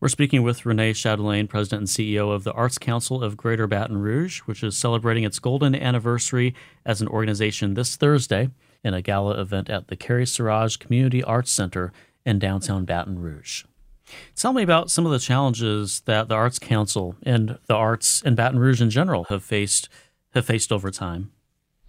We're 0.01 0.07
speaking 0.07 0.43
with 0.43 0.65
Renee 0.65 0.93
Chatelain, 0.93 1.49
President 1.49 1.81
and 1.81 1.89
CEO 1.89 2.33
of 2.33 2.45
the 2.45 2.53
Arts 2.53 2.77
Council 2.77 3.21
of 3.21 3.35
Greater 3.35 3.67
Baton 3.67 3.97
Rouge, 3.97 4.39
which 4.41 4.63
is 4.63 4.77
celebrating 4.77 5.25
its 5.25 5.39
golden 5.39 5.75
anniversary 5.75 6.55
as 6.85 7.01
an 7.01 7.09
organization 7.09 7.73
this 7.73 7.97
Thursday 7.97 8.49
in 8.81 8.93
a 8.93 9.01
gala 9.01 9.41
event 9.41 9.69
at 9.69 9.89
the 9.89 9.97
Carey 9.97 10.25
Saurage 10.25 10.79
Community 10.79 11.21
Arts 11.21 11.51
Center 11.51 11.91
in 12.25 12.39
downtown 12.39 12.85
Baton 12.85 13.19
Rouge. 13.19 13.65
Tell 14.37 14.53
me 14.53 14.63
about 14.63 14.89
some 14.89 15.05
of 15.05 15.11
the 15.11 15.19
challenges 15.19 15.99
that 16.05 16.29
the 16.29 16.35
Arts 16.35 16.59
Council 16.59 17.17
and 17.23 17.59
the 17.67 17.75
arts 17.75 18.21
in 18.21 18.35
Baton 18.35 18.57
Rouge 18.57 18.81
in 18.81 18.89
general 18.89 19.25
have 19.25 19.43
faced 19.43 19.89
have 20.33 20.45
faced 20.45 20.71
over 20.71 20.91
time. 20.91 21.31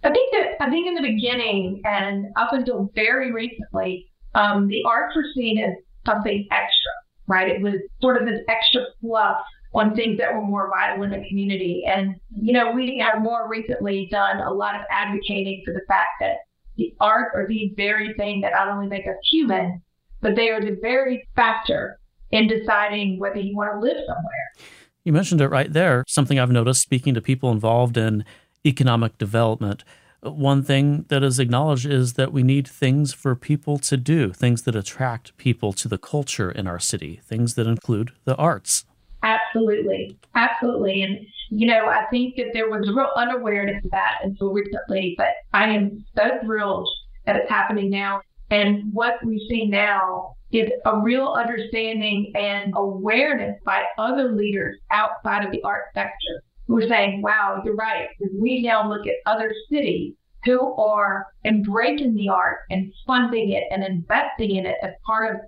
I 0.03 0.09
think 0.09 0.33
that 0.33 0.61
I 0.61 0.69
think 0.69 0.85
in 0.85 0.95
the 0.95 1.01
beginning 1.01 1.81
and 1.85 2.25
up 2.35 2.51
until 2.51 2.91
very 2.93 3.31
recently, 3.31 4.11
um, 4.35 4.67
the 4.67 4.83
arts 4.85 5.15
were 5.15 5.25
seen 5.33 5.59
as 5.59 5.75
something 6.05 6.45
extra 6.51 6.91
right? 7.31 7.49
It 7.49 7.61
was 7.61 7.75
sort 8.01 8.21
of 8.21 8.27
this 8.27 8.41
extra 8.47 8.81
fluff 8.99 9.37
on 9.73 9.95
things 9.95 10.17
that 10.17 10.33
were 10.33 10.41
more 10.41 10.69
vital 10.69 11.03
in 11.03 11.11
the 11.11 11.25
community. 11.29 11.83
And, 11.87 12.15
you 12.39 12.51
know, 12.53 12.71
we 12.71 12.97
have 12.97 13.21
more 13.21 13.47
recently 13.47 14.07
done 14.11 14.39
a 14.39 14.51
lot 14.51 14.75
of 14.75 14.81
advocating 14.91 15.63
for 15.65 15.73
the 15.73 15.81
fact 15.87 16.09
that 16.19 16.37
the 16.77 16.93
arts 16.99 17.31
are 17.33 17.47
the 17.47 17.73
very 17.77 18.13
thing 18.15 18.41
that 18.41 18.51
not 18.51 18.67
only 18.67 18.87
make 18.87 19.07
us 19.07 19.15
human, 19.29 19.81
but 20.19 20.35
they 20.35 20.49
are 20.49 20.61
the 20.61 20.77
very 20.81 21.27
factor 21.35 21.99
in 22.31 22.47
deciding 22.47 23.19
whether 23.19 23.39
you 23.39 23.55
want 23.55 23.71
to 23.73 23.79
live 23.79 23.97
somewhere. 24.05 24.67
You 25.03 25.13
mentioned 25.13 25.41
it 25.41 25.47
right 25.47 25.71
there. 25.71 26.03
Something 26.07 26.39
I've 26.39 26.51
noticed 26.51 26.81
speaking 26.81 27.13
to 27.13 27.21
people 27.21 27.51
involved 27.51 27.97
in 27.97 28.25
economic 28.65 29.17
development 29.17 29.83
one 30.23 30.63
thing 30.63 31.05
that 31.09 31.23
is 31.23 31.39
acknowledged 31.39 31.85
is 31.85 32.13
that 32.13 32.31
we 32.31 32.43
need 32.43 32.67
things 32.67 33.13
for 33.13 33.35
people 33.35 33.79
to 33.79 33.97
do, 33.97 34.31
things 34.31 34.63
that 34.63 34.75
attract 34.75 35.35
people 35.37 35.73
to 35.73 35.87
the 35.87 35.97
culture 35.97 36.51
in 36.51 36.67
our 36.67 36.79
city, 36.79 37.19
things 37.23 37.55
that 37.55 37.67
include 37.67 38.11
the 38.25 38.35
arts. 38.35 38.85
Absolutely. 39.23 40.17
Absolutely. 40.35 41.03
And, 41.03 41.19
you 41.49 41.67
know, 41.67 41.87
I 41.87 42.05
think 42.11 42.35
that 42.37 42.47
there 42.53 42.69
was 42.69 42.87
a 42.87 42.93
real 42.93 43.09
unawareness 43.15 43.83
of 43.83 43.91
that 43.91 44.19
until 44.23 44.51
recently, 44.51 45.15
but 45.17 45.29
I 45.53 45.69
am 45.69 46.05
so 46.15 46.39
thrilled 46.43 46.89
that 47.25 47.35
it's 47.35 47.49
happening 47.49 47.89
now. 47.89 48.21
And 48.49 48.93
what 48.93 49.23
we 49.25 49.45
see 49.49 49.65
now 49.65 50.35
is 50.51 50.69
a 50.85 50.99
real 50.99 51.29
understanding 51.29 52.31
and 52.35 52.73
awareness 52.75 53.57
by 53.65 53.83
other 53.97 54.33
leaders 54.33 54.77
outside 54.91 55.45
of 55.45 55.51
the 55.51 55.63
art 55.63 55.85
sector 55.93 56.43
who 56.71 56.77
are 56.77 56.87
saying, 56.87 57.21
wow, 57.21 57.61
you're 57.65 57.75
right. 57.75 58.07
We 58.33 58.61
now 58.61 58.87
look 58.89 59.05
at 59.05 59.15
other 59.25 59.53
cities 59.69 60.13
who 60.45 60.73
are 60.75 61.27
embracing 61.43 62.15
the 62.15 62.29
art 62.29 62.59
and 62.69 62.93
funding 63.05 63.51
it 63.51 63.63
and 63.71 63.83
investing 63.83 64.55
in 64.55 64.65
it 64.65 64.77
as 64.81 64.91
part 65.05 65.35
of 65.35 65.41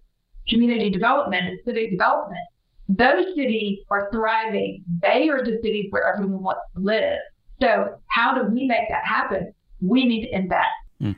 community 0.50 0.90
development 0.90 1.46
and 1.46 1.60
city 1.66 1.90
development. 1.90 2.42
Those 2.90 3.28
cities 3.38 3.80
are 3.90 4.10
thriving. 4.12 4.84
They 5.02 5.30
are 5.30 5.42
the 5.42 5.60
cities 5.64 5.86
where 5.92 6.14
everyone 6.14 6.44
wants 6.44 6.62
to 6.76 6.82
live. 6.82 7.20
So, 7.62 7.96
how 8.10 8.36
do 8.36 8.44
we 8.54 8.68
make 8.68 8.90
that 8.90 9.06
happen? 9.06 9.54
We 9.80 10.06
need 10.06 10.26
to 10.26 10.36
invest. 10.36 10.68
Mm. 11.02 11.16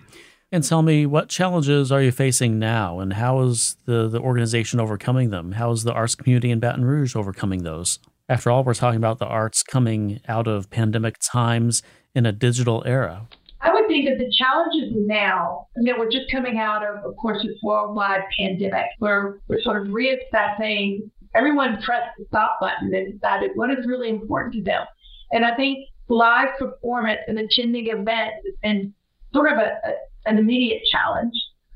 And 0.52 0.64
tell 0.64 0.84
me, 0.84 1.08
what 1.08 1.30
challenges 1.30 1.92
are 1.92 2.04
you 2.04 2.12
facing 2.12 2.60
now, 2.60 3.00
and 3.00 3.14
how 3.14 3.42
is 3.42 3.76
the, 3.86 4.08
the 4.08 4.20
organization 4.20 4.80
overcoming 4.80 5.32
them? 5.32 5.54
How 5.54 5.72
is 5.72 5.84
the 5.84 5.94
arts 5.94 6.14
community 6.14 6.52
in 6.52 6.60
Baton 6.60 6.86
Rouge 6.86 7.16
overcoming 7.16 7.64
those? 7.64 7.98
After 8.28 8.50
all, 8.50 8.64
we're 8.64 8.74
talking 8.74 8.98
about 8.98 9.20
the 9.20 9.28
arts 9.28 9.62
coming 9.62 10.20
out 10.28 10.48
of 10.48 10.72
pandemic 10.72 11.18
times 11.20 11.84
in 12.16 12.26
a 12.26 12.32
digital 12.32 12.82
era. 12.86 13.28
I 13.62 13.72
would 13.72 13.88
think 13.88 14.10
that 14.10 14.18
the 14.18 14.32
challenges 14.36 14.94
now, 14.96 15.68
you 15.78 15.92
know, 15.92 16.00
we're 16.00 16.10
just 16.10 16.32
coming 16.32 16.58
out 16.58 16.84
of, 16.84 17.06
of 17.06 17.16
course, 17.18 17.44
this 17.44 17.56
worldwide 17.62 18.22
pandemic 18.38 18.86
where 18.98 19.40
we're 19.48 19.62
sort 19.62 19.82
of 19.86 19.94
reassessing. 19.94 21.10
Everyone 21.36 21.80
pressed 21.84 22.10
the 22.18 22.26
stop 22.28 22.58
button 22.60 22.94
and 22.96 23.14
decided 23.14 23.52
what 23.54 23.70
is 23.70 23.86
really 23.86 24.10
important 24.10 24.56
to 24.56 24.64
them. 24.64 24.86
And 25.32 25.46
I 25.46 25.56
think 25.56 25.88
live 26.08 26.50
performance 26.58 27.20
and 27.28 27.38
attending 27.38 27.88
events 27.88 28.38
has 28.46 28.56
been 28.64 28.94
sort 29.34 29.52
of 29.52 29.60
a, 29.60 29.78
a, 29.88 29.94
an 30.26 30.40
immediate 30.40 30.82
challenge. 30.92 31.34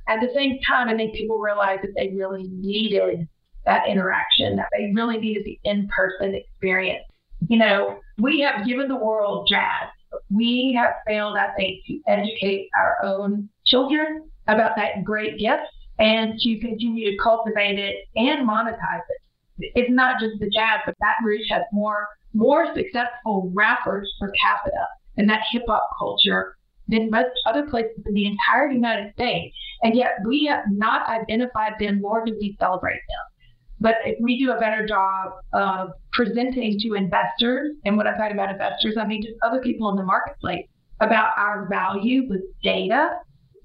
At 0.07 0.19
the 0.19 0.31
same 0.33 0.57
time, 0.67 0.89
I 0.89 0.95
think 0.95 1.13
people 1.13 1.37
realize 1.37 1.79
that 1.83 1.93
they 1.95 2.09
really 2.15 2.47
needed 2.51 3.27
that 3.69 3.87
interaction, 3.87 4.55
that 4.55 4.67
they 4.71 4.91
really 4.95 5.17
needed 5.17 5.45
the 5.45 5.59
in 5.63 5.87
person 5.87 6.33
experience. 6.33 7.05
You 7.47 7.57
know, 7.59 7.99
we 8.17 8.39
have 8.41 8.65
given 8.67 8.87
the 8.87 8.95
world 8.95 9.47
jazz. 9.49 9.87
We 10.31 10.75
have 10.77 10.95
failed, 11.05 11.37
I 11.37 11.53
think, 11.55 11.85
to 11.85 11.99
educate 12.07 12.69
our 12.75 12.97
own 13.03 13.47
children 13.65 14.29
about 14.47 14.75
that 14.75 15.03
great 15.03 15.37
gift 15.39 15.63
and 15.99 16.39
to 16.39 16.59
continue 16.59 17.11
to 17.11 17.23
cultivate 17.23 17.77
it 17.77 17.95
and 18.15 18.47
monetize 18.47 19.03
it. 19.09 19.71
It's 19.75 19.91
not 19.91 20.19
just 20.19 20.39
the 20.39 20.49
jazz, 20.49 20.79
but 20.85 20.95
Baton 20.99 21.25
Rouge 21.25 21.49
has 21.51 21.63
more 21.71 22.07
more 22.33 22.67
successful 22.75 23.51
rappers 23.55 24.11
per 24.19 24.31
capita 24.39 24.85
in 25.17 25.25
that 25.27 25.41
hip 25.51 25.63
hop 25.67 25.89
culture 25.97 26.55
than 26.87 27.09
most 27.09 27.31
other 27.45 27.67
places 27.67 28.03
in 28.05 28.13
the 28.13 28.25
entire 28.25 28.69
United 28.69 29.13
States. 29.13 29.55
And 29.83 29.95
yet 29.95 30.13
we 30.25 30.45
have 30.45 30.65
not 30.69 31.07
identified 31.07 31.73
them, 31.79 32.01
nor 32.01 32.23
do 32.25 32.35
we 32.39 32.55
celebrate 32.59 32.93
them. 32.93 33.38
But 33.81 33.95
if 34.05 34.17
we 34.19 34.37
do 34.37 34.51
a 34.51 34.59
better 34.59 34.85
job 34.85 35.31
of 35.53 35.91
presenting 36.11 36.77
to 36.79 36.93
investors, 36.95 37.75
and 37.85 37.97
when 37.97 38.07
I'm 38.07 38.17
talking 38.17 38.33
about 38.33 38.51
investors, 38.51 38.95
I 38.97 39.05
mean 39.05 39.21
just 39.21 39.35
other 39.41 39.61
people 39.61 39.89
in 39.89 39.95
the 39.95 40.03
marketplace 40.03 40.67
about 40.99 41.31
our 41.37 41.67
value 41.69 42.27
with 42.27 42.41
data, 42.61 43.11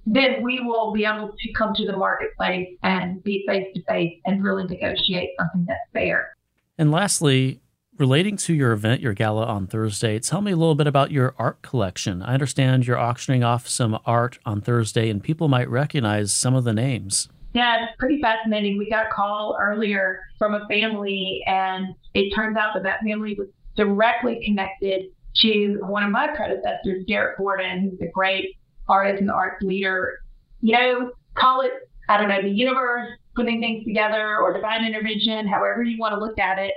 then 0.07 0.43
we 0.43 0.61
will 0.61 0.93
be 0.93 1.05
able 1.05 1.35
to 1.37 1.53
come 1.55 1.75
to 1.75 1.87
the 1.87 1.97
marketplace 1.97 2.69
and 2.83 3.23
be 3.25 3.45
face 3.49 3.67
to 3.75 3.83
face 3.85 4.21
and 4.25 4.45
really 4.45 4.65
negotiate 4.65 5.31
something 5.39 5.65
that's 5.67 5.81
fair. 5.93 6.37
And 6.79 6.91
lastly, 6.91 7.61
relating 7.97 8.37
to 8.37 8.55
your 8.55 8.73
event, 8.73 9.01
your 9.01 9.15
gala 9.15 9.47
on 9.47 9.67
Thursday, 9.67 10.19
tell 10.19 10.41
me 10.41 10.53
a 10.53 10.57
little 10.57 10.75
bit 10.75 10.87
about 10.87 11.11
your 11.11 11.35
art 11.39 11.63
collection. 11.63 12.23
I 12.23 12.35
understand 12.35 12.87
you're 12.87 12.99
auctioning 12.99 13.43
off 13.43 13.69
some 13.69 13.99
art 14.05 14.39
on 14.45 14.61
Thursday, 14.61 15.09
and 15.09 15.23
people 15.23 15.49
might 15.49 15.69
recognize 15.69 16.33
some 16.33 16.55
of 16.55 16.65
the 16.65 16.73
names. 16.73 17.29
Yeah, 17.55 17.85
it's 17.85 17.93
pretty 18.01 18.21
fascinating. 18.21 18.77
We 18.79 18.91
got 18.91 19.07
a 19.07 19.11
call 19.11 19.57
earlier 19.61 20.21
from 20.39 20.55
a 20.55 20.67
family, 20.67 21.41
and 21.47 21.95
it 22.13 22.35
turns 22.35 22.57
out 22.57 22.75
that 22.75 22.83
that 22.83 23.01
family 23.07 23.37
was 23.39 23.47
directly 23.77 24.43
connected 24.45 25.07
to 25.37 25.79
one 25.83 26.03
of 26.03 26.11
my 26.11 26.29
predecessors, 26.35 27.05
Derek 27.07 27.39
Gordon, 27.39 27.81
who's 27.81 28.01
a 28.01 28.11
great 28.13 28.57
artist 28.89 29.21
and 29.21 29.31
arts 29.31 29.63
leader. 29.63 30.19
You 30.63 30.73
know, 30.73 31.13
call 31.35 31.61
it, 31.61 31.71
I 32.09 32.17
don't 32.17 32.29
know, 32.29 32.43
the 32.43 32.49
universe 32.49 33.11
putting 33.37 33.61
things 33.61 33.85
together 33.85 34.39
or 34.39 34.53
divine 34.53 34.85
intervention, 34.85 35.47
however 35.47 35.85
you 35.85 35.97
want 35.99 36.15
to 36.15 36.21
look 36.21 36.39
at 36.41 36.59
it. 36.59 36.75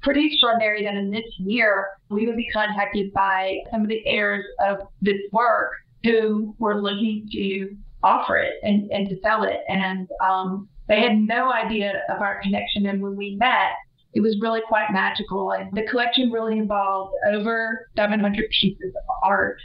Pretty 0.00 0.28
extraordinary 0.28 0.84
that 0.84 0.94
in 0.94 1.10
this 1.10 1.24
year, 1.38 1.88
we 2.08 2.26
would 2.26 2.36
be 2.36 2.48
contacted 2.52 3.12
by 3.12 3.58
some 3.72 3.82
of 3.82 3.88
the 3.88 4.06
heirs 4.06 4.44
of 4.64 4.78
this 5.02 5.20
work 5.32 5.72
who 6.04 6.54
were 6.58 6.80
looking 6.80 7.28
to 7.32 7.76
offer 8.02 8.36
it 8.36 8.54
and, 8.62 8.90
and 8.90 9.08
to 9.08 9.16
sell 9.22 9.44
it. 9.44 9.60
And 9.68 10.08
um, 10.24 10.68
they 10.88 11.00
had 11.00 11.16
no 11.16 11.52
idea 11.52 12.02
of 12.08 12.20
our 12.20 12.40
connection. 12.42 12.86
And 12.86 13.02
when 13.02 13.16
we 13.16 13.36
met, 13.36 13.72
it 14.12 14.20
was 14.20 14.36
really 14.40 14.60
quite 14.66 14.90
magical. 14.90 15.52
And 15.52 15.70
the 15.72 15.86
collection 15.88 16.30
really 16.30 16.58
involved 16.58 17.14
over 17.32 17.88
700 17.96 18.44
pieces 18.60 18.92
of 18.96 19.14
art, 19.22 19.60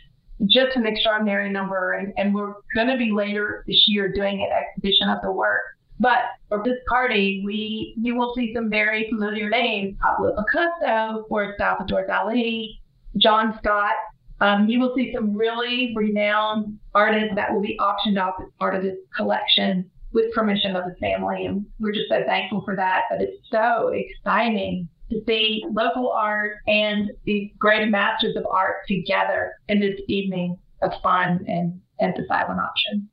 just 0.48 0.76
an 0.76 0.86
extraordinary 0.86 1.50
number. 1.50 1.94
And, 1.94 2.14
and 2.18 2.36
we're 2.36 2.54
going 2.76 2.88
to 2.88 2.98
be 2.98 3.12
later 3.12 3.64
this 3.68 3.84
year 3.88 4.12
doing 4.12 4.42
an 4.42 4.50
exhibition 4.52 5.10
of 5.10 5.22
the 5.22 5.32
work. 5.32 5.62
But 6.00 6.20
for 6.50 6.62
this 6.64 6.78
party, 6.90 7.42
we 7.46 7.96
you 8.02 8.16
will 8.16 8.34
see 8.36 8.54
some 8.54 8.70
very 8.70 9.10
familiar 9.10 9.50
names: 9.50 9.96
Pablo 10.02 10.36
Picasso, 10.36 11.26
or 11.30 11.56
Salvador 11.58 12.06
Dali, 12.06 12.80
John 13.16 13.58
Scott, 13.60 13.94
Um, 14.42 14.68
you 14.68 14.80
will 14.80 14.94
see 14.96 15.14
some 15.14 15.36
really 15.36 15.94
renowned 15.96 16.78
artists 16.94 17.34
that 17.36 17.54
will 17.54 17.62
be 17.62 17.80
auctioned 17.80 18.20
off 18.20 18.36
as 18.42 18.48
part 18.60 18.76
of 18.76 18.84
this 18.84 18.98
collection 19.16 19.90
with 20.12 20.34
permission 20.34 20.76
of 20.76 20.86
the 20.86 20.96
family. 21.00 21.46
And 21.46 21.66
we're 21.80 21.92
just 21.92 22.10
so 22.10 22.24
thankful 22.26 22.62
for 22.64 22.76
that. 22.76 23.04
But 23.10 23.22
it's 23.22 23.38
so 23.50 23.94
exciting 23.94 24.88
to 25.10 25.22
see 25.28 25.64
local 25.72 26.12
art 26.12 26.58
and 26.68 27.12
these 27.26 27.52
great 27.60 27.88
masters 27.90 28.36
of 28.36 28.46
art 28.50 28.78
together 28.88 29.54
in 29.68 29.80
this 29.80 30.00
evening 30.08 30.58
of 30.82 30.92
fun 31.04 31.46
and, 31.48 31.80
and 32.00 32.16
the 32.16 32.26
silent 32.28 32.60
auction. 32.60 33.10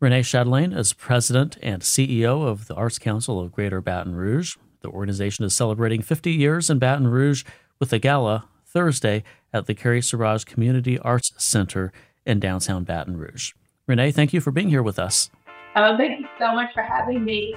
Renee 0.00 0.22
Chatelain 0.22 0.76
is 0.76 0.92
president 0.92 1.56
and 1.62 1.82
CEO 1.82 2.46
of 2.46 2.66
the 2.66 2.74
Arts 2.74 2.98
Council 2.98 3.40
of 3.40 3.52
Greater 3.52 3.80
Baton 3.80 4.14
Rouge. 4.14 4.56
The 4.82 4.88
organization 4.90 5.44
is 5.44 5.56
celebrating 5.56 6.02
50 6.02 6.30
years 6.30 6.68
in 6.68 6.78
Baton 6.78 7.08
Rouge 7.08 7.42
with 7.80 7.92
a 7.92 7.98
gala 7.98 8.48
Thursday 8.74 9.22
at 9.52 9.66
the 9.66 9.74
Carey 9.74 10.02
Saurage 10.02 10.44
Community 10.44 10.98
Arts 10.98 11.32
Center 11.38 11.92
in 12.26 12.40
downtown 12.40 12.82
Baton 12.82 13.16
Rouge. 13.16 13.52
Renee, 13.86 14.10
thank 14.10 14.32
you 14.32 14.40
for 14.40 14.50
being 14.50 14.68
here 14.68 14.82
with 14.82 14.98
us. 14.98 15.30
Oh, 15.76 15.96
thank 15.96 16.20
you 16.20 16.26
so 16.38 16.52
much 16.52 16.74
for 16.74 16.82
having 16.82 17.24
me. 17.24 17.54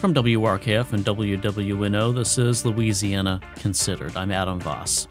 From 0.00 0.14
WRKF 0.14 0.94
and 0.94 1.04
WWNO, 1.04 2.14
this 2.14 2.38
is 2.38 2.64
Louisiana 2.64 3.40
Considered. 3.56 4.16
I'm 4.16 4.32
Adam 4.32 4.58
Voss. 4.60 5.06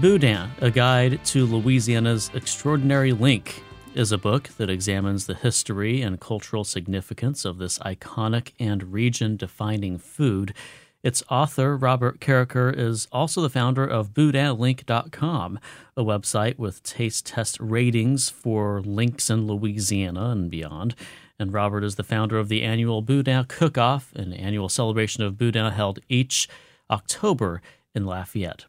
Boudin, 0.00 0.50
a 0.60 0.70
guide 0.70 1.22
to 1.26 1.44
Louisiana's 1.46 2.30
extraordinary 2.34 3.12
link, 3.12 3.62
is 3.94 4.12
a 4.12 4.18
book 4.18 4.50
that 4.58 4.70
examines 4.70 5.26
the 5.26 5.34
history 5.34 6.02
and 6.02 6.20
cultural 6.20 6.64
significance 6.64 7.44
of 7.44 7.58
this 7.58 7.78
iconic 7.80 8.52
and 8.58 8.92
region 8.92 9.36
defining 9.36 9.98
food. 9.98 10.54
Its 11.02 11.22
author, 11.30 11.76
Robert 11.76 12.20
Carriker, 12.20 12.76
is 12.76 13.08
also 13.12 13.40
the 13.42 13.50
founder 13.50 13.86
of 13.86 14.14
BoudinLink.com, 14.14 15.58
a 15.96 16.04
website 16.04 16.58
with 16.58 16.82
taste 16.82 17.26
test 17.26 17.58
ratings 17.60 18.30
for 18.30 18.80
links 18.80 19.30
in 19.30 19.46
Louisiana 19.46 20.30
and 20.30 20.50
beyond 20.50 20.94
and 21.38 21.52
Robert 21.52 21.84
is 21.84 21.96
the 21.96 22.04
founder 22.04 22.38
of 22.38 22.48
the 22.48 22.62
annual 22.62 23.02
Boudin 23.02 23.44
Cook 23.48 23.76
Off, 23.76 24.12
an 24.14 24.32
annual 24.32 24.68
celebration 24.68 25.22
of 25.22 25.36
Boudin 25.36 25.72
held 25.72 25.98
each 26.08 26.48
October 26.90 27.60
in 27.94 28.06
Lafayette. 28.06 28.66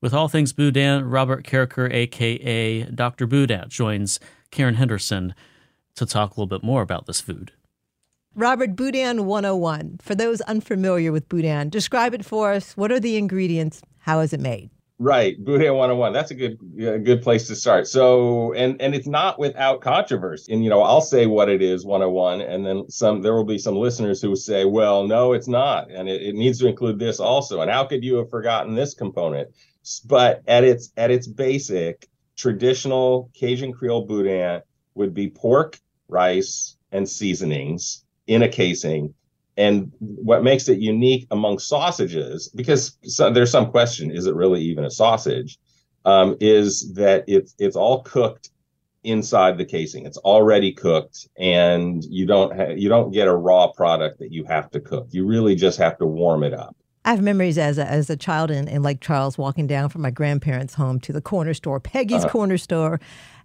With 0.00 0.14
all 0.14 0.28
things 0.28 0.52
Boudin, 0.52 1.08
Robert 1.08 1.44
Carriker, 1.44 1.92
aka 1.92 2.84
Dr. 2.84 3.26
Boudin, 3.26 3.68
joins 3.68 4.18
Karen 4.50 4.74
Henderson 4.74 5.34
to 5.94 6.06
talk 6.06 6.30
a 6.30 6.40
little 6.40 6.46
bit 6.46 6.64
more 6.64 6.82
about 6.82 7.06
this 7.06 7.20
food. 7.20 7.52
Robert, 8.34 8.76
Boudin 8.76 9.26
101. 9.26 9.98
For 10.00 10.14
those 10.14 10.40
unfamiliar 10.42 11.10
with 11.10 11.28
Boudin, 11.28 11.68
describe 11.68 12.14
it 12.14 12.24
for 12.24 12.52
us. 12.52 12.76
What 12.76 12.92
are 12.92 13.00
the 13.00 13.16
ingredients? 13.16 13.82
How 13.98 14.20
is 14.20 14.32
it 14.32 14.40
made? 14.40 14.70
Right, 15.02 15.42
Boudin 15.42 15.72
101. 15.76 16.12
That's 16.12 16.30
a 16.30 16.34
good 16.34 16.58
a 16.78 16.98
good 16.98 17.22
place 17.22 17.48
to 17.48 17.56
start. 17.56 17.88
So, 17.88 18.52
and 18.52 18.80
and 18.82 18.94
it's 18.94 19.06
not 19.06 19.38
without 19.38 19.80
controversy. 19.80 20.52
And 20.52 20.62
you 20.62 20.68
know, 20.68 20.82
I'll 20.82 21.00
say 21.00 21.24
what 21.24 21.48
it 21.48 21.62
is 21.62 21.86
101 21.86 22.42
and 22.42 22.66
then 22.66 22.84
some 22.90 23.22
there 23.22 23.34
will 23.34 23.44
be 23.44 23.56
some 23.56 23.76
listeners 23.76 24.20
who 24.20 24.36
say, 24.36 24.66
"Well, 24.66 25.06
no, 25.06 25.32
it's 25.32 25.48
not." 25.48 25.90
And 25.90 26.06
it, 26.06 26.20
it 26.20 26.34
needs 26.34 26.58
to 26.58 26.68
include 26.68 26.98
this 26.98 27.18
also. 27.18 27.62
And 27.62 27.70
how 27.70 27.84
could 27.84 28.04
you 28.04 28.16
have 28.16 28.28
forgotten 28.28 28.74
this 28.74 28.92
component? 28.92 29.48
But 30.04 30.42
at 30.46 30.64
its 30.64 30.92
at 30.98 31.10
its 31.10 31.26
basic, 31.26 32.06
traditional 32.40 33.30
Cajun 33.34 33.72
Creole 33.72 34.06
Boudin 34.06 34.62
would 34.94 35.14
be 35.14 35.28
pork, 35.28 35.78
rice, 36.08 36.76
and 36.92 37.08
seasonings 37.08 38.04
in 38.26 38.42
a 38.42 38.48
casing 38.48 39.14
and 39.60 39.92
what 39.98 40.42
makes 40.42 40.68
it 40.68 40.78
unique 40.78 41.26
among 41.30 41.58
sausages, 41.58 42.48
because 42.48 42.96
so, 43.02 43.30
there's 43.30 43.50
some 43.50 43.70
question, 43.70 44.10
is 44.10 44.26
it 44.26 44.34
really 44.34 44.62
even 44.62 44.84
a 44.84 44.90
sausage? 44.90 45.58
Um, 46.06 46.38
is 46.40 46.94
that 46.94 47.24
it's 47.26 47.54
it's 47.58 47.76
all 47.76 48.02
cooked 48.02 48.48
inside 49.04 49.58
the 49.58 49.66
casing. 49.66 50.06
It's 50.06 50.16
already 50.16 50.72
cooked, 50.72 51.28
and 51.36 52.02
you 52.04 52.24
don't 52.24 52.56
ha- 52.56 52.74
you 52.74 52.88
don't 52.88 53.10
get 53.10 53.28
a 53.28 53.36
raw 53.36 53.70
product 53.70 54.18
that 54.20 54.32
you 54.32 54.44
have 54.44 54.70
to 54.70 54.80
cook. 54.80 55.08
You 55.10 55.26
really 55.26 55.54
just 55.56 55.78
have 55.78 55.98
to 55.98 56.06
warm 56.06 56.42
it 56.42 56.54
up. 56.54 56.74
I 57.04 57.10
have 57.10 57.22
memories 57.22 57.56
as 57.56 57.78
a, 57.78 57.86
as 57.86 58.10
a 58.10 58.16
child 58.16 58.50
in, 58.50 58.68
in 58.68 58.82
Lake 58.82 59.00
Charles 59.00 59.38
walking 59.38 59.66
down 59.66 59.88
from 59.88 60.02
my 60.02 60.10
grandparents' 60.10 60.74
home 60.74 61.00
to 61.00 61.12
the 61.12 61.20
corner 61.20 61.54
store, 61.54 61.80
Peggy's 61.80 62.24
uh, 62.24 62.28
corner 62.28 62.58
store, 62.58 63.00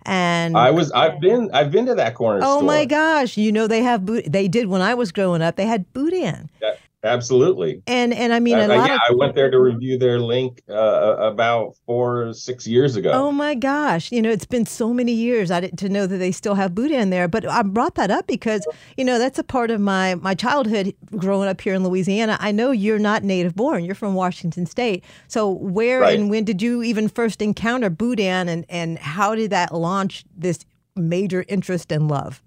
and 0.06 0.58
I 0.58 0.72
was 0.72 0.92
I've 0.92 1.20
been 1.20 1.50
I've 1.54 1.72
been 1.72 1.86
to 1.86 1.96
that 1.96 2.16
corner 2.16 2.42
store. 2.42 2.52
oh 2.52 2.58
store. 2.58 2.68
my 2.68 2.86
gosh, 2.86 3.38
you 3.38 3.52
know 3.52 3.68
they 3.68 3.82
have 3.82 4.06
they 4.06 4.48
did 4.48 4.68
when 4.68 4.82
I 4.82 4.94
was 4.94 5.12
growing 5.12 5.42
up. 5.42 5.56
They 5.56 5.66
had 5.66 5.92
boudin. 5.94 6.50
That, 6.60 6.80
Absolutely. 7.06 7.84
And 7.88 8.14
and 8.14 8.34
I 8.34 8.40
mean, 8.40 8.58
a 8.58 8.64
uh, 8.64 8.68
lot 8.68 8.90
yeah, 8.90 8.96
of 8.96 9.02
I 9.10 9.14
went 9.14 9.36
there 9.36 9.52
to 9.52 9.60
review 9.60 9.98
their 9.98 10.20
link 10.20 10.62
uh, 10.70 11.16
about 11.20 11.76
four 11.86 12.34
six 12.34 12.66
years 12.66 12.96
ago. 12.96 13.12
Oh 13.12 13.32
my 13.32 13.54
gosh! 13.54 14.12
You 14.12 14.22
know, 14.22 14.32
it's 14.32 14.46
been 14.46 14.66
so 14.66 14.94
many 14.94 15.12
years 15.12 15.52
I 15.52 15.60
didn't 15.60 15.78
to 15.78 15.90
know 15.90 16.08
that 16.08 16.18
they 16.18 16.32
still 16.32 16.56
have 16.56 16.74
boudin 16.74 17.12
there. 17.12 17.28
But 17.28 17.48
I 17.48 17.62
brought 17.62 17.96
that 17.96 18.10
up 18.10 18.26
because 18.28 18.66
you 18.98 19.06
know 19.06 19.20
that's 19.20 19.38
a 19.38 19.44
part 19.44 19.70
of 19.70 19.80
my 19.80 20.16
my 20.16 20.34
childhood 20.34 20.96
growing 21.16 21.48
up 21.48 21.62
here 21.62 21.76
in 21.76 21.84
Louisiana. 21.84 22.38
I 22.40 22.52
know 22.52 22.72
you're 22.72 23.00
not 23.00 23.24
native 23.24 23.56
born; 23.56 23.86
you're 23.86 23.96
from 23.96 24.16
Washington 24.16 24.66
State. 24.66 25.04
So 25.28 25.52
where 25.52 26.02
right. 26.02 26.20
and 26.20 26.30
when 26.30 26.44
did 26.44 26.62
you 26.62 26.82
even 26.84 27.08
first 27.08 27.42
encounter 27.42 27.90
boudin, 27.90 28.50
and 28.50 28.66
and 28.68 28.98
how 28.98 29.36
did 29.36 29.52
that 29.52 29.74
launch 29.74 30.26
this 30.36 30.66
major 30.96 31.46
interest 31.48 31.92
and 31.92 32.08
love? 32.08 32.42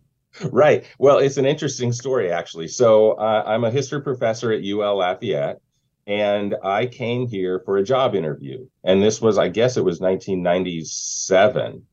Right. 0.53 0.85
Well, 0.99 1.19
it's 1.19 1.37
an 1.37 1.47
interesting 1.47 1.93
story, 1.93 2.31
actually. 2.31 2.69
So 2.69 3.13
uh, 3.13 3.45
I'm 3.47 3.65
a 3.65 3.71
history 3.71 4.03
professor 4.03 4.53
at 4.53 4.65
UL 4.65 4.99
Lafayette, 4.99 5.61
and 6.07 6.57
I 6.63 6.87
came 6.87 7.29
here 7.29 7.61
for 7.61 7.77
a 7.77 7.85
job 7.85 8.15
interview. 8.15 8.67
And 8.85 9.03
this 9.03 9.21
was, 9.21 9.39
I 9.39 9.49
guess, 9.49 9.77
it 9.77 9.85
was 9.85 10.01
1997. 10.01 11.87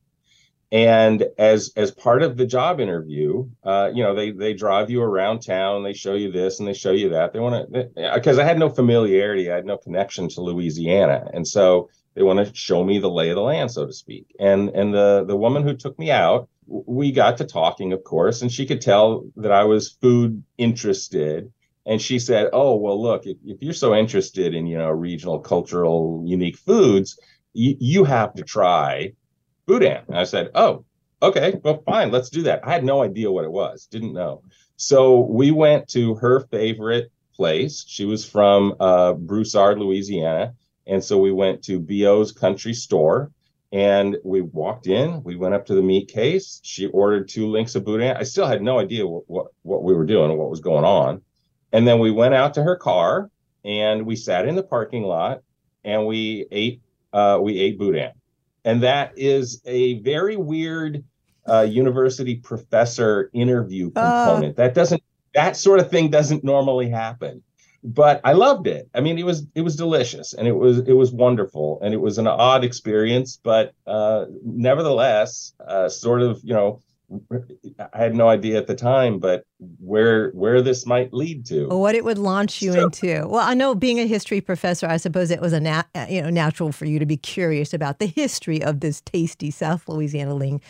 And 0.72 1.24
as 1.38 1.72
as 1.76 1.92
part 1.92 2.24
of 2.24 2.36
the 2.36 2.44
job 2.44 2.80
interview, 2.80 3.48
uh, 3.62 3.90
you 3.94 4.02
know, 4.02 4.16
they 4.16 4.32
they 4.32 4.52
drive 4.52 4.90
you 4.90 5.00
around 5.00 5.40
town, 5.40 5.84
they 5.84 5.92
show 5.92 6.14
you 6.14 6.32
this 6.32 6.58
and 6.58 6.66
they 6.66 6.74
show 6.74 6.90
you 6.90 7.10
that. 7.10 7.32
They 7.32 7.38
want 7.38 7.72
to 7.72 7.90
because 8.14 8.40
I 8.40 8.44
had 8.44 8.58
no 8.58 8.68
familiarity, 8.68 9.50
I 9.50 9.54
had 9.54 9.64
no 9.64 9.78
connection 9.78 10.28
to 10.30 10.40
Louisiana, 10.40 11.30
and 11.32 11.46
so 11.46 11.88
they 12.14 12.22
want 12.24 12.44
to 12.44 12.52
show 12.52 12.82
me 12.82 12.98
the 12.98 13.08
lay 13.08 13.28
of 13.28 13.36
the 13.36 13.42
land, 13.42 13.70
so 13.70 13.86
to 13.86 13.92
speak. 13.92 14.34
And 14.40 14.70
and 14.70 14.92
the 14.92 15.24
the 15.24 15.36
woman 15.36 15.62
who 15.62 15.76
took 15.76 15.96
me 16.00 16.10
out 16.10 16.48
we 16.66 17.12
got 17.12 17.38
to 17.38 17.44
talking, 17.44 17.92
of 17.92 18.04
course, 18.04 18.42
and 18.42 18.50
she 18.52 18.66
could 18.66 18.80
tell 18.80 19.26
that 19.36 19.52
I 19.52 19.64
was 19.64 19.90
food 19.90 20.42
interested. 20.58 21.52
And 21.86 22.02
she 22.02 22.18
said, 22.18 22.48
"Oh, 22.52 22.76
well, 22.76 23.00
look, 23.00 23.26
if, 23.26 23.36
if 23.44 23.62
you're 23.62 23.72
so 23.72 23.94
interested 23.94 24.54
in 24.54 24.66
you 24.66 24.78
know 24.78 24.90
regional, 24.90 25.38
cultural, 25.38 26.22
unique 26.26 26.56
foods, 26.58 27.18
y- 27.54 27.76
you 27.78 28.04
have 28.04 28.34
to 28.34 28.42
try 28.42 29.12
boudin." 29.66 30.02
And 30.08 30.18
I 30.18 30.24
said, 30.24 30.50
"Oh, 30.54 30.84
okay, 31.22 31.60
well, 31.62 31.82
fine, 31.86 32.10
let's 32.10 32.30
do 32.30 32.42
that." 32.42 32.66
I 32.66 32.72
had 32.72 32.84
no 32.84 33.02
idea 33.02 33.30
what 33.30 33.44
it 33.44 33.52
was, 33.52 33.86
didn't 33.86 34.12
know. 34.14 34.42
So 34.76 35.20
we 35.20 35.50
went 35.52 35.88
to 35.90 36.14
her 36.16 36.40
favorite 36.50 37.10
place. 37.34 37.84
She 37.86 38.04
was 38.04 38.24
from 38.24 38.74
uh, 38.80 39.12
Broussard, 39.14 39.78
Louisiana, 39.78 40.54
and 40.86 41.02
so 41.02 41.18
we 41.18 41.32
went 41.32 41.62
to 41.64 41.80
Bio's 41.80 42.32
Country 42.32 42.74
Store 42.74 43.30
and 43.76 44.16
we 44.24 44.40
walked 44.40 44.86
in, 44.86 45.22
we 45.22 45.36
went 45.36 45.52
up 45.52 45.66
to 45.66 45.74
the 45.74 45.82
meat 45.82 46.08
case. 46.08 46.60
She 46.64 46.86
ordered 46.86 47.28
two 47.28 47.46
links 47.46 47.74
of 47.74 47.84
boudin. 47.84 48.16
I 48.16 48.22
still 48.22 48.46
had 48.46 48.62
no 48.62 48.78
idea 48.78 49.06
what, 49.06 49.24
what, 49.26 49.46
what 49.64 49.82
we 49.82 49.92
were 49.92 50.06
doing 50.06 50.30
or 50.30 50.36
what 50.38 50.48
was 50.48 50.60
going 50.60 50.86
on. 50.86 51.20
And 51.72 51.86
then 51.86 51.98
we 51.98 52.10
went 52.10 52.32
out 52.32 52.54
to 52.54 52.62
her 52.62 52.76
car 52.76 53.30
and 53.66 54.06
we 54.06 54.16
sat 54.16 54.48
in 54.48 54.56
the 54.56 54.62
parking 54.62 55.02
lot 55.02 55.42
and 55.84 56.06
we 56.06 56.46
ate 56.50 56.80
uh, 57.12 57.38
we 57.42 57.58
ate 57.58 57.78
boudin. 57.78 58.12
And 58.64 58.82
that 58.82 59.12
is 59.18 59.60
a 59.66 60.00
very 60.00 60.38
weird 60.38 61.04
uh, 61.46 61.66
university 61.68 62.36
professor 62.36 63.28
interview 63.34 63.90
uh. 63.94 64.24
component. 64.24 64.58
Uh. 64.58 64.62
That 64.62 64.74
doesn't 64.74 65.02
that 65.34 65.54
sort 65.54 65.80
of 65.80 65.90
thing 65.90 66.08
doesn't 66.08 66.42
normally 66.42 66.88
happen 66.88 67.42
but 67.86 68.20
I 68.24 68.32
loved 68.32 68.66
it. 68.66 68.88
I 68.94 69.00
mean, 69.00 69.18
it 69.18 69.24
was 69.24 69.46
it 69.54 69.62
was 69.62 69.76
delicious 69.76 70.34
and 70.34 70.48
it 70.48 70.52
was 70.52 70.78
it 70.78 70.92
was 70.92 71.12
wonderful 71.12 71.78
and 71.82 71.94
it 71.94 71.98
was 71.98 72.18
an 72.18 72.26
odd 72.26 72.64
experience, 72.64 73.38
but 73.42 73.72
uh, 73.86 74.24
nevertheless, 74.44 75.54
uh, 75.64 75.88
sort 75.88 76.22
of 76.22 76.40
you 76.42 76.52
know, 76.52 76.80
I 77.92 77.98
had 77.98 78.16
no 78.16 78.28
idea 78.28 78.58
at 78.58 78.66
the 78.66 78.74
time, 78.74 79.18
but 79.20 79.44
where 79.78 80.30
where 80.30 80.60
this 80.60 80.86
might 80.86 81.12
lead 81.12 81.46
to, 81.46 81.68
what 81.68 81.94
it 81.94 82.04
would 82.04 82.18
launch 82.18 82.60
you 82.60 82.72
so, 82.72 82.84
into. 82.84 83.26
Well, 83.28 83.46
I 83.46 83.54
know 83.54 83.74
being 83.74 84.00
a 84.00 84.06
history 84.06 84.40
professor, 84.40 84.88
I 84.88 84.96
suppose 84.96 85.30
it 85.30 85.40
was 85.40 85.52
a 85.52 85.60
nat- 85.60 85.86
uh, 85.94 86.06
you 86.08 86.20
know 86.20 86.30
natural 86.30 86.72
for 86.72 86.84
you 86.84 86.98
to 86.98 87.06
be 87.06 87.16
curious 87.16 87.72
about 87.72 88.00
the 88.00 88.06
history 88.06 88.62
of 88.62 88.80
this 88.80 89.00
tasty 89.02 89.50
South 89.52 89.88
Louisiana 89.88 90.34
ling. 90.34 90.60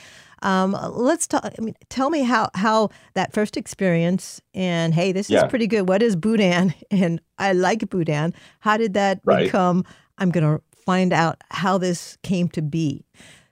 Um, 0.42 0.76
let's 0.92 1.26
talk. 1.26 1.44
I 1.44 1.62
mean, 1.62 1.74
tell 1.88 2.10
me 2.10 2.22
how 2.22 2.50
how 2.54 2.90
that 3.14 3.32
first 3.32 3.56
experience 3.56 4.40
and 4.52 4.92
hey, 4.92 5.12
this 5.12 5.30
yeah. 5.30 5.44
is 5.44 5.50
pretty 5.50 5.66
good. 5.66 5.88
What 5.88 6.02
is 6.02 6.16
boudin? 6.16 6.74
And 6.90 7.20
I 7.38 7.52
like 7.52 7.88
boudin. 7.88 8.34
How 8.60 8.76
did 8.76 8.94
that 8.94 9.20
right. 9.24 9.44
become? 9.44 9.84
I'm 10.18 10.30
going 10.30 10.44
to 10.44 10.62
find 10.84 11.12
out 11.12 11.42
how 11.50 11.78
this 11.78 12.16
came 12.22 12.48
to 12.50 12.62
be. 12.62 13.04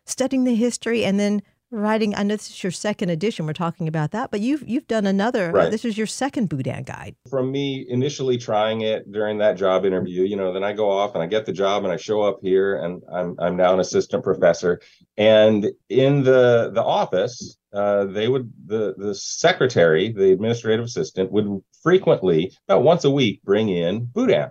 Studying 0.07 0.45
the 0.45 0.55
history 0.55 1.05
and 1.05 1.19
then 1.19 1.43
writing. 1.75 2.15
I 2.15 2.23
know 2.23 2.35
this 2.35 2.51
is 2.51 2.63
your 2.63 2.73
second 2.73 3.11
edition. 3.11 3.47
We're 3.47 3.53
talking 3.53 3.89
about 3.89 4.13
that, 4.13 4.31
but 4.31 4.41
you've 4.41 4.67
you've 4.69 4.87
done 4.87 5.07
another. 5.07 5.51
Right. 5.51 5.71
This 5.71 5.85
is 5.85 5.99
your 5.99 6.07
second 6.07 6.49
Boudin 6.49 6.85
guide. 6.85 7.17
From 7.29 7.51
me 7.51 7.87
initially 7.89 8.39
trying 8.39 8.83
it 8.83 9.11
during 9.11 9.39
that 9.39 9.57
job 9.57 9.85
interview, 9.85 10.23
you 10.23 10.37
know, 10.37 10.53
then 10.53 10.65
I 10.65 10.73
go 10.73 10.91
off 10.91 11.15
and 11.15 11.23
I 11.23 11.27
get 11.27 11.47
the 11.47 11.53
job 11.53 11.85
and 11.85 11.93
I 11.93 11.97
show 11.97 12.23
up 12.23 12.39
here 12.43 12.77
and 12.77 13.03
I'm 13.13 13.37
I'm 13.39 13.57
now 13.57 13.75
an 13.75 13.81
assistant 13.81 14.25
professor. 14.25 14.81
And 15.17 15.71
in 15.89 16.23
the 16.23 16.71
the 16.73 16.83
office, 16.83 17.57
uh, 17.73 18.05
they 18.07 18.29
would 18.29 18.53
the 18.67 18.95
the 18.97 19.15
secretary, 19.15 20.13
the 20.13 20.33
administrative 20.33 20.85
assistant, 20.85 21.33
would 21.33 21.63
frequently 21.83 22.53
about 22.69 22.83
once 22.83 23.05
a 23.05 23.11
week 23.11 23.43
bring 23.43 23.69
in 23.69 24.05
Boudin 24.07 24.51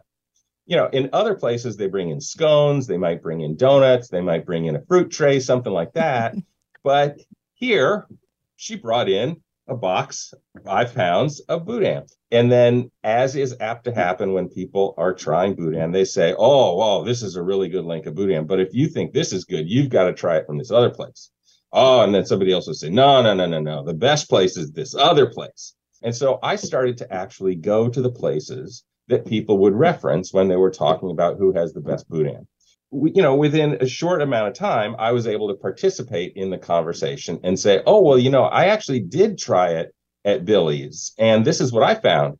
you 0.65 0.77
know, 0.77 0.87
in 0.87 1.09
other 1.11 1.35
places, 1.35 1.75
they 1.75 1.87
bring 1.87 2.09
in 2.09 2.21
scones, 2.21 2.87
they 2.87 2.97
might 2.97 3.21
bring 3.21 3.41
in 3.41 3.57
donuts, 3.57 4.07
they 4.07 4.21
might 4.21 4.45
bring 4.45 4.65
in 4.65 4.75
a 4.75 4.85
fruit 4.85 5.11
tray, 5.11 5.39
something 5.39 5.73
like 5.73 5.93
that. 5.93 6.35
but 6.83 7.19
here, 7.53 8.07
she 8.55 8.75
brought 8.75 9.09
in 9.09 9.41
a 9.67 9.75
box, 9.75 10.33
five 10.65 10.93
pounds 10.93 11.39
of 11.41 11.65
Boudin. 11.65 12.03
And 12.31 12.51
then, 12.51 12.91
as 13.03 13.35
is 13.35 13.55
apt 13.59 13.85
to 13.85 13.93
happen 13.93 14.33
when 14.33 14.49
people 14.49 14.93
are 14.97 15.13
trying 15.13 15.55
Boudin, 15.55 15.91
they 15.91 16.03
say, 16.03 16.35
oh, 16.37 16.75
well, 16.75 17.03
this 17.03 17.21
is 17.21 17.35
a 17.35 17.43
really 17.43 17.69
good 17.69 17.85
link 17.85 18.05
of 18.05 18.15
Boudin. 18.15 18.45
But 18.45 18.59
if 18.59 18.73
you 18.73 18.87
think 18.87 19.13
this 19.13 19.31
is 19.31 19.45
good, 19.45 19.69
you've 19.69 19.89
got 19.89 20.05
to 20.05 20.13
try 20.13 20.37
it 20.37 20.45
from 20.45 20.57
this 20.57 20.71
other 20.71 20.89
place. 20.89 21.29
Oh, 21.71 22.01
and 22.01 22.13
then 22.13 22.25
somebody 22.25 22.51
else 22.51 22.67
will 22.67 22.73
say, 22.73 22.89
no, 22.89 23.21
no, 23.21 23.33
no, 23.33 23.45
no, 23.45 23.59
no. 23.59 23.83
The 23.83 23.93
best 23.93 24.29
place 24.29 24.57
is 24.57 24.71
this 24.71 24.93
other 24.93 25.27
place. 25.27 25.75
And 26.03 26.15
so 26.15 26.39
I 26.43 26.55
started 26.55 26.97
to 26.97 27.13
actually 27.13 27.55
go 27.55 27.87
to 27.87 28.01
the 28.01 28.11
places 28.11 28.83
that 29.07 29.25
people 29.25 29.57
would 29.59 29.73
reference 29.73 30.33
when 30.33 30.47
they 30.47 30.55
were 30.55 30.71
talking 30.71 31.11
about 31.11 31.37
who 31.37 31.53
has 31.53 31.73
the 31.73 31.81
best 31.81 32.07
boudin. 32.09 32.47
We, 32.93 33.11
you 33.15 33.23
know, 33.23 33.35
within 33.35 33.77
a 33.81 33.87
short 33.87 34.21
amount 34.21 34.49
of 34.49 34.53
time, 34.53 34.95
I 34.99 35.11
was 35.11 35.25
able 35.25 35.47
to 35.49 35.55
participate 35.55 36.33
in 36.35 36.51
the 36.51 36.59
conversation 36.59 37.39
and 37.43 37.59
say, 37.59 37.81
"Oh, 37.85 38.01
well, 38.01 38.19
you 38.19 38.29
know, 38.29 38.43
I 38.43 38.65
actually 38.65 38.99
did 38.99 39.37
try 39.37 39.71
it 39.71 39.93
at 40.23 40.45
Billy's, 40.45 41.13
and 41.17 41.43
this 41.43 41.59
is 41.59 41.71
what 41.71 41.83
I 41.83 41.95
found." 41.95 42.37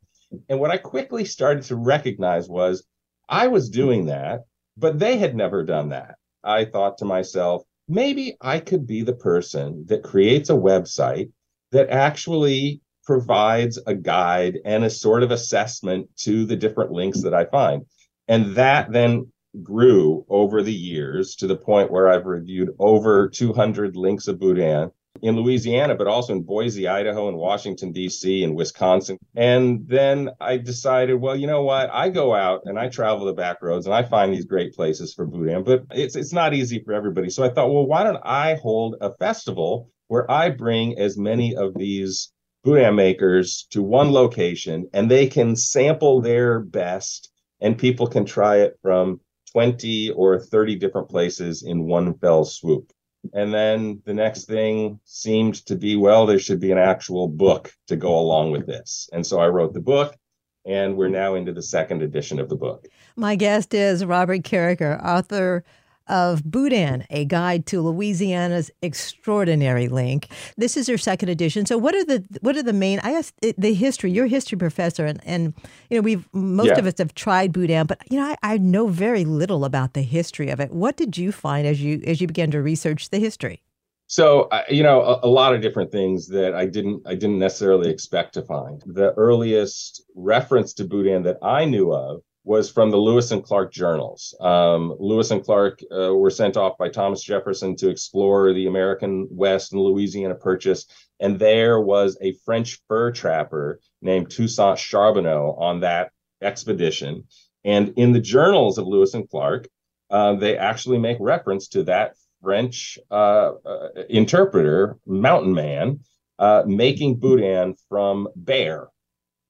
And 0.50 0.60
what 0.60 0.72
I 0.72 0.78
quickly 0.78 1.26
started 1.26 1.64
to 1.64 1.76
recognize 1.76 2.48
was 2.48 2.84
I 3.28 3.48
was 3.48 3.70
doing 3.70 4.06
that, 4.06 4.42
but 4.78 5.00
they 5.00 5.18
had 5.18 5.36
never 5.36 5.64
done 5.64 5.90
that. 5.90 6.16
I 6.44 6.66
thought 6.66 7.00
to 7.00 7.06
myself, 7.06 7.64
maybe 7.88 8.38
I 8.40 8.60
could 8.60 8.86
be 8.86 9.02
the 9.02 9.16
person 9.16 9.86
that 9.88 10.04
creates 10.04 10.50
a 10.50 10.54
website 10.54 11.32
that 11.72 11.90
actually 11.90 12.82
provides 13.06 13.80
a 13.86 13.96
guide 13.96 14.60
and 14.66 14.84
a 14.84 14.90
sort 14.90 15.24
of 15.24 15.32
assessment 15.32 16.10
to 16.18 16.46
the 16.46 16.56
different 16.56 16.92
links 16.92 17.22
that 17.24 17.34
I 17.34 17.46
find. 17.46 17.86
And 18.28 18.56
that 18.56 18.92
then 18.92 19.33
grew 19.62 20.26
over 20.30 20.64
the 20.64 20.74
years 20.74 21.36
to 21.36 21.48
the 21.48 21.56
point 21.56 21.92
where 21.92 22.08
I've 22.08 22.26
reviewed 22.26 22.76
over 22.80 23.30
200 23.30 23.96
links 23.96 24.28
of 24.28 24.40
Boudin 24.40 24.92
in 25.22 25.36
Louisiana, 25.36 25.96
but 25.96 26.08
also 26.08 26.34
in 26.34 26.42
Boise, 26.42 26.88
Idaho, 26.88 27.28
and 27.28 27.38
Washington, 27.38 27.92
D.C., 27.92 28.44
and 28.44 28.56
Wisconsin. 28.56 29.18
And 29.36 29.88
then 29.88 30.32
I 30.42 30.58
decided, 30.58 31.16
well, 31.16 31.36
you 31.36 31.48
know 31.48 31.64
what? 31.64 31.90
I 31.92 32.10
go 32.10 32.34
out 32.34 32.64
and 32.66 32.80
I 32.80 32.90
travel 32.90 33.26
the 33.26 33.34
back 33.34 33.62
roads 33.62 33.86
and 33.86 33.94
I 33.94 34.04
find 34.04 34.34
these 34.34 34.46
great 34.46 34.74
places 34.74 35.14
for 35.14 35.26
Boudin, 35.26 35.64
but 35.64 35.84
it's, 35.92 36.16
it's 36.16 36.34
not 36.34 36.54
easy 36.54 36.82
for 36.84 36.94
everybody. 36.94 37.30
So 37.30 37.44
I 37.44 37.50
thought, 37.50 37.72
well, 37.72 37.86
why 37.86 38.04
don't 38.04 38.22
I 38.24 38.56
hold 38.56 38.96
a 39.02 39.14
festival 39.18 39.92
where 40.08 40.30
I 40.30 40.50
bring 40.50 40.98
as 40.98 41.18
many 41.18 41.56
of 41.56 41.74
these 41.76 42.32
boudin 42.64 42.96
makers 42.96 43.68
to 43.72 43.84
one 43.84 44.12
location 44.12 44.88
and 44.94 45.12
they 45.12 45.28
can 45.28 45.56
sample 45.56 46.22
their 46.22 46.60
best 46.60 47.30
and 47.62 47.78
people 47.78 48.08
can 48.08 48.26
try 48.26 48.58
it 48.58 48.78
from 48.82 49.20
20 49.54 50.12
or 50.12 50.40
30 50.40 50.76
different 50.76 51.10
places 51.10 51.64
in 51.64 51.86
one 51.86 52.14
fell 52.16 52.44
swoop. 52.44 52.92
And 53.34 53.54
then 53.54 54.02
the 54.06 54.14
next 54.14 54.46
thing 54.46 55.00
seemed 55.06 55.66
to 55.68 55.76
be, 55.76 55.96
well, 55.96 56.26
there 56.26 56.40
should 56.40 56.60
be 56.60 56.72
an 56.72 56.78
actual 56.78 57.28
book 57.28 57.72
to 57.88 57.96
go 57.96 58.20
along 58.20 58.52
with 58.52 58.66
this. 58.66 59.10
And 59.14 59.26
so 59.26 59.40
I 59.40 59.48
wrote 59.48 59.74
the 59.74 59.80
book, 59.80 60.18
and 60.66 60.98
we're 60.98 61.08
now 61.08 61.36
into 61.36 61.54
the 61.54 61.62
second 61.62 62.02
edition 62.02 62.40
of 62.40 62.50
the 62.50 62.58
book. 62.58 62.86
My 63.16 63.36
guest 63.36 63.74
is 63.74 64.04
Robert 64.04 64.44
Carriker, 64.44 65.02
author 65.04 65.64
of 66.08 66.44
Boudin, 66.44 67.06
a 67.10 67.26
guide 67.26 67.66
to 67.68 67.82
Louisiana's 67.82 68.72
extraordinary 68.82 69.88
link. 69.88 70.28
This 70.58 70.76
is 70.76 70.90
your 70.90 70.98
second 70.98 71.30
edition. 71.30 71.66
So 71.66 71.78
what 71.78 71.96
are 71.96 72.06
the 72.06 72.26
what 72.42 72.56
are 72.56 72.64
the 72.64 72.74
main 72.74 73.00
I 73.04 73.12
asked 73.12 73.36
eh, 73.44 73.54
the 73.58 73.74
history, 73.74 74.12
you're 74.12 74.26
a 74.26 74.30
history 74.30 74.58
professor 74.58 75.06
and, 75.06 75.20
and 75.26 75.54
you 75.90 75.98
know, 75.98 76.02
we've 76.02 76.28
most 76.34 76.68
yeah. 76.68 76.80
of 76.80 76.86
us 76.86 76.98
have 76.98 77.14
tried 77.14 77.54
Boudin, 77.54 77.88
but 77.88 78.00
you 78.10 78.20
know, 78.20 78.26
I, 78.26 78.54
I 78.54 78.58
know 78.58 78.88
very 78.88 79.26
little 79.26 79.66
about 79.66 79.94
the 79.94 80.02
history 80.02 80.50
of 80.50 80.60
it. 80.60 80.72
What 80.72 80.98
did 80.98 81.18
you 81.18 81.32
find 81.32 81.66
as 81.66 81.82
you 81.82 82.02
as 82.06 82.22
you 82.22 82.28
began 82.28 82.52
to 82.52 82.62
research 82.62 83.10
the 83.10 83.20
history? 83.20 83.62
So 84.08 84.44
uh, 84.52 84.64
you 84.70 84.84
know 84.84 85.02
a, 85.02 85.22
a, 85.24 85.28
lot 85.28 85.56
of 85.56 85.62
different 85.62 85.92
things 85.92 86.28
that 86.28 86.54
I 86.54 86.66
didn't 86.66 87.02
I 87.08 87.16
didn't 87.16 87.40
necessarily 87.40 87.90
expect 87.90 88.34
to 88.36 88.44
find. 88.44 88.84
The 88.86 89.14
earliest 89.14 90.04
reference 90.16 90.74
to 90.74 90.84
Boudin 90.84 91.24
that 91.24 91.38
I 91.42 91.66
knew 91.66 91.94
of 91.94 92.22
was 92.44 92.70
from 92.70 92.92
the 92.92 92.98
Lewis 92.98 93.32
and 93.32 93.44
Clark 93.44 93.72
journals. 93.72 94.36
Um, 94.40 94.96
Lewis 95.00 95.32
and 95.32 95.44
Clark 95.44 95.80
uh, 95.92 96.14
were 96.14 96.30
sent 96.30 96.58
off 96.58 96.78
by 96.78 96.90
Thomas 96.90 97.24
Jefferson 97.24 97.76
to 97.78 97.90
explore 97.90 98.54
the 98.54 98.68
American 98.68 99.28
West 99.32 99.72
and 99.72 99.82
Louisiana 99.82 100.36
Purchase, 100.36 100.86
and 101.20 101.40
there 101.40 101.80
was 101.80 102.18
a 102.22 102.34
French 102.46 102.82
fur 102.88 103.12
trapper 103.12 103.80
named 104.02 104.30
Toussaint 104.30 104.78
Charbonneau 104.78 105.56
on 105.58 105.82
that 105.82 106.12
expedition. 106.42 107.26
And 107.64 107.94
in 107.96 108.12
the 108.12 108.20
journals 108.20 108.78
of 108.78 108.88
Lewis 108.88 109.14
and 109.14 109.30
Clark, 109.30 109.70
uh, 110.10 110.36
they 110.36 110.58
actually 110.58 110.98
make 110.98 111.18
reference 111.22 111.70
to 111.70 111.84
that 111.84 112.16
French 112.42 113.00
uh, 113.10 113.54
uh 113.66 113.88
interpreter, 114.10 114.98
Mountain 115.08 115.54
Man, 115.54 116.02
uh, 116.40 116.64
making 116.68 117.20
boudin 117.20 117.76
from 117.88 118.28
bear 118.36 118.90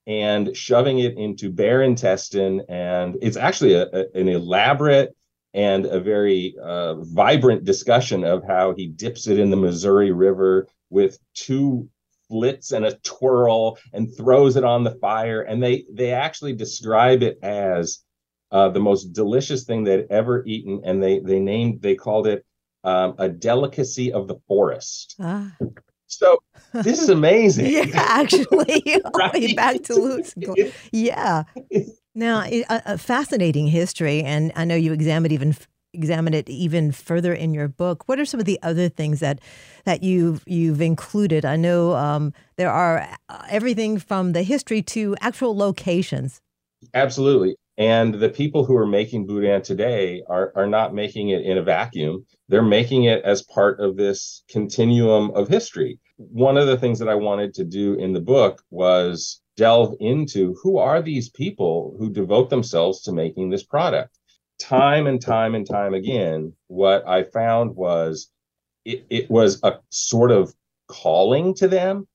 and 0.05 0.55
shoving 0.55 0.99
it 0.99 1.17
into 1.17 1.51
bear 1.51 1.81
intestine. 1.81 2.61
And 2.69 3.17
it's 3.21 3.37
actually 3.37 3.73
a, 3.73 3.87
a, 3.87 4.05
an 4.15 4.27
elaborate 4.27 5.15
and 5.53 5.85
a 5.85 5.99
very 5.99 6.55
uh, 6.61 6.95
vibrant 6.95 7.63
discussion 7.63 8.23
of 8.23 8.43
how 8.45 8.73
he 8.75 8.87
dips 8.87 9.27
it 9.27 9.39
in 9.39 9.49
the 9.49 9.57
Missouri 9.57 10.11
River 10.11 10.67
with 10.89 11.19
two 11.35 11.89
flits 12.27 12.71
and 12.71 12.85
a 12.85 12.95
twirl 13.03 13.77
and 13.93 14.15
throws 14.15 14.55
it 14.55 14.63
on 14.63 14.83
the 14.83 14.95
fire. 14.95 15.41
And 15.41 15.61
they 15.61 15.85
they 15.91 16.11
actually 16.11 16.53
describe 16.53 17.21
it 17.21 17.37
as 17.43 18.03
uh, 18.51 18.69
the 18.69 18.79
most 18.79 19.13
delicious 19.13 19.63
thing 19.63 19.83
they'd 19.83 20.07
ever 20.09 20.43
eaten, 20.45 20.81
and 20.85 21.01
they 21.01 21.19
they 21.19 21.39
named 21.39 21.81
they 21.81 21.95
called 21.95 22.27
it 22.27 22.45
um, 22.83 23.15
a 23.17 23.29
delicacy 23.29 24.11
of 24.11 24.27
the 24.27 24.35
forest. 24.47 25.15
Ah. 25.19 25.55
So 26.07 26.39
this 26.73 27.01
is 27.01 27.09
amazing. 27.09 27.67
yeah, 27.67 27.85
actually, 27.93 28.83
right? 29.15 29.55
back 29.55 29.83
to 29.83 29.95
Lewis. 29.95 30.35
Yeah. 30.91 31.43
Now, 32.15 32.43
a, 32.43 32.63
a, 32.69 32.97
fascinating 32.97 33.67
history, 33.67 34.21
and 34.21 34.51
I 34.55 34.65
know 34.65 34.75
you 34.75 34.93
examined 34.93 35.31
even 35.33 35.55
examine 35.93 36.33
it 36.33 36.49
even 36.49 36.91
further 36.91 37.33
in 37.33 37.53
your 37.53 37.67
book. 37.67 38.07
What 38.07 38.19
are 38.19 38.25
some 38.25 38.39
of 38.39 38.45
the 38.45 38.59
other 38.63 38.89
things 38.89 39.19
that 39.19 39.39
that 39.85 40.03
you've 40.03 40.43
you've 40.45 40.81
included? 40.81 41.45
I 41.45 41.55
know 41.55 41.93
um, 41.93 42.33
there 42.57 42.71
are 42.71 43.07
uh, 43.29 43.45
everything 43.49 43.99
from 43.99 44.33
the 44.33 44.43
history 44.43 44.81
to 44.83 45.15
actual 45.21 45.55
locations. 45.55 46.41
Absolutely. 46.93 47.55
And 47.77 48.13
the 48.13 48.29
people 48.29 48.65
who 48.65 48.75
are 48.77 48.85
making 48.85 49.25
Boudin 49.25 49.63
today 49.63 50.21
are, 50.27 50.51
are 50.55 50.67
not 50.67 50.93
making 50.93 51.29
it 51.29 51.41
in 51.41 51.57
a 51.57 51.63
vacuum. 51.63 52.25
They're 52.47 52.61
making 52.61 53.05
it 53.05 53.23
as 53.23 53.41
part 53.41 53.79
of 53.79 53.97
this 53.97 54.43
continuum 54.47 55.31
of 55.31 55.47
history. 55.47 55.99
One 56.17 56.57
of 56.57 56.67
the 56.67 56.77
things 56.77 56.99
that 56.99 57.09
I 57.09 57.15
wanted 57.15 57.55
to 57.55 57.63
do 57.63 57.95
in 57.95 58.13
the 58.13 58.21
book 58.21 58.61
was 58.69 59.41
delve 59.57 59.95
into 59.99 60.55
who 60.61 60.77
are 60.77 61.01
these 61.01 61.29
people 61.29 61.95
who 61.97 62.11
devote 62.11 62.49
themselves 62.49 63.01
to 63.03 63.11
making 63.11 63.49
this 63.49 63.63
product. 63.63 64.17
Time 64.59 65.07
and 65.07 65.19
time 65.19 65.55
and 65.55 65.67
time 65.67 65.95
again, 65.95 66.53
what 66.67 67.07
I 67.07 67.23
found 67.23 67.75
was 67.75 68.29
it, 68.85 69.05
it 69.09 69.31
was 69.31 69.59
a 69.63 69.79
sort 69.89 70.31
of 70.31 70.53
calling 70.87 71.55
to 71.55 71.67
them, 71.67 72.07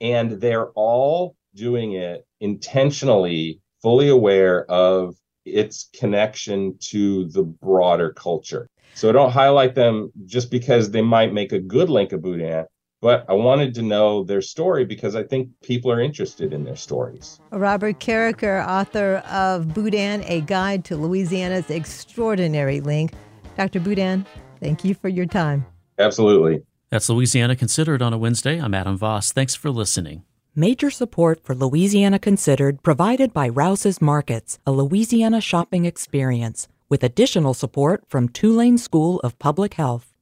and 0.00 0.40
they're 0.40 0.70
all 0.70 1.36
doing 1.54 1.92
it 1.92 2.26
intentionally 2.40 3.60
fully 3.84 4.08
aware 4.08 4.64
of 4.70 5.14
its 5.44 5.90
connection 5.92 6.74
to 6.80 7.28
the 7.28 7.42
broader 7.42 8.14
culture. 8.14 8.66
So 8.94 9.10
I 9.10 9.12
don't 9.12 9.30
highlight 9.30 9.74
them 9.74 10.10
just 10.24 10.50
because 10.50 10.90
they 10.90 11.02
might 11.02 11.34
make 11.34 11.52
a 11.52 11.58
good 11.58 11.90
link 11.90 12.12
of 12.12 12.22
Boudin, 12.22 12.64
but 13.02 13.26
I 13.28 13.34
wanted 13.34 13.74
to 13.74 13.82
know 13.82 14.24
their 14.24 14.40
story 14.40 14.86
because 14.86 15.14
I 15.14 15.22
think 15.22 15.50
people 15.62 15.92
are 15.92 16.00
interested 16.00 16.54
in 16.54 16.64
their 16.64 16.76
stories. 16.76 17.38
Robert 17.50 18.00
Carriker, 18.00 18.66
author 18.66 19.16
of 19.30 19.74
Boudin, 19.74 20.24
A 20.28 20.40
Guide 20.40 20.86
to 20.86 20.96
Louisiana's 20.96 21.68
Extraordinary 21.68 22.80
Link. 22.80 23.12
Dr. 23.58 23.80
Boudin, 23.80 24.24
thank 24.60 24.82
you 24.82 24.94
for 24.94 25.10
your 25.10 25.26
time. 25.26 25.66
Absolutely. 25.98 26.62
That's 26.88 27.10
Louisiana 27.10 27.54
Considered 27.54 28.00
on 28.00 28.14
a 28.14 28.18
Wednesday. 28.18 28.58
I'm 28.58 28.72
Adam 28.72 28.96
Voss. 28.96 29.30
Thanks 29.30 29.54
for 29.54 29.70
listening. 29.70 30.24
Major 30.56 30.88
support 30.88 31.42
for 31.42 31.52
Louisiana 31.52 32.20
Considered 32.20 32.80
provided 32.84 33.32
by 33.32 33.48
Rouse's 33.48 34.00
Markets, 34.00 34.60
a 34.64 34.70
Louisiana 34.70 35.40
shopping 35.40 35.84
experience, 35.84 36.68
with 36.88 37.02
additional 37.02 37.54
support 37.54 38.04
from 38.06 38.28
Tulane 38.28 38.78
School 38.78 39.18
of 39.24 39.36
Public 39.40 39.74
Health. 39.74 40.12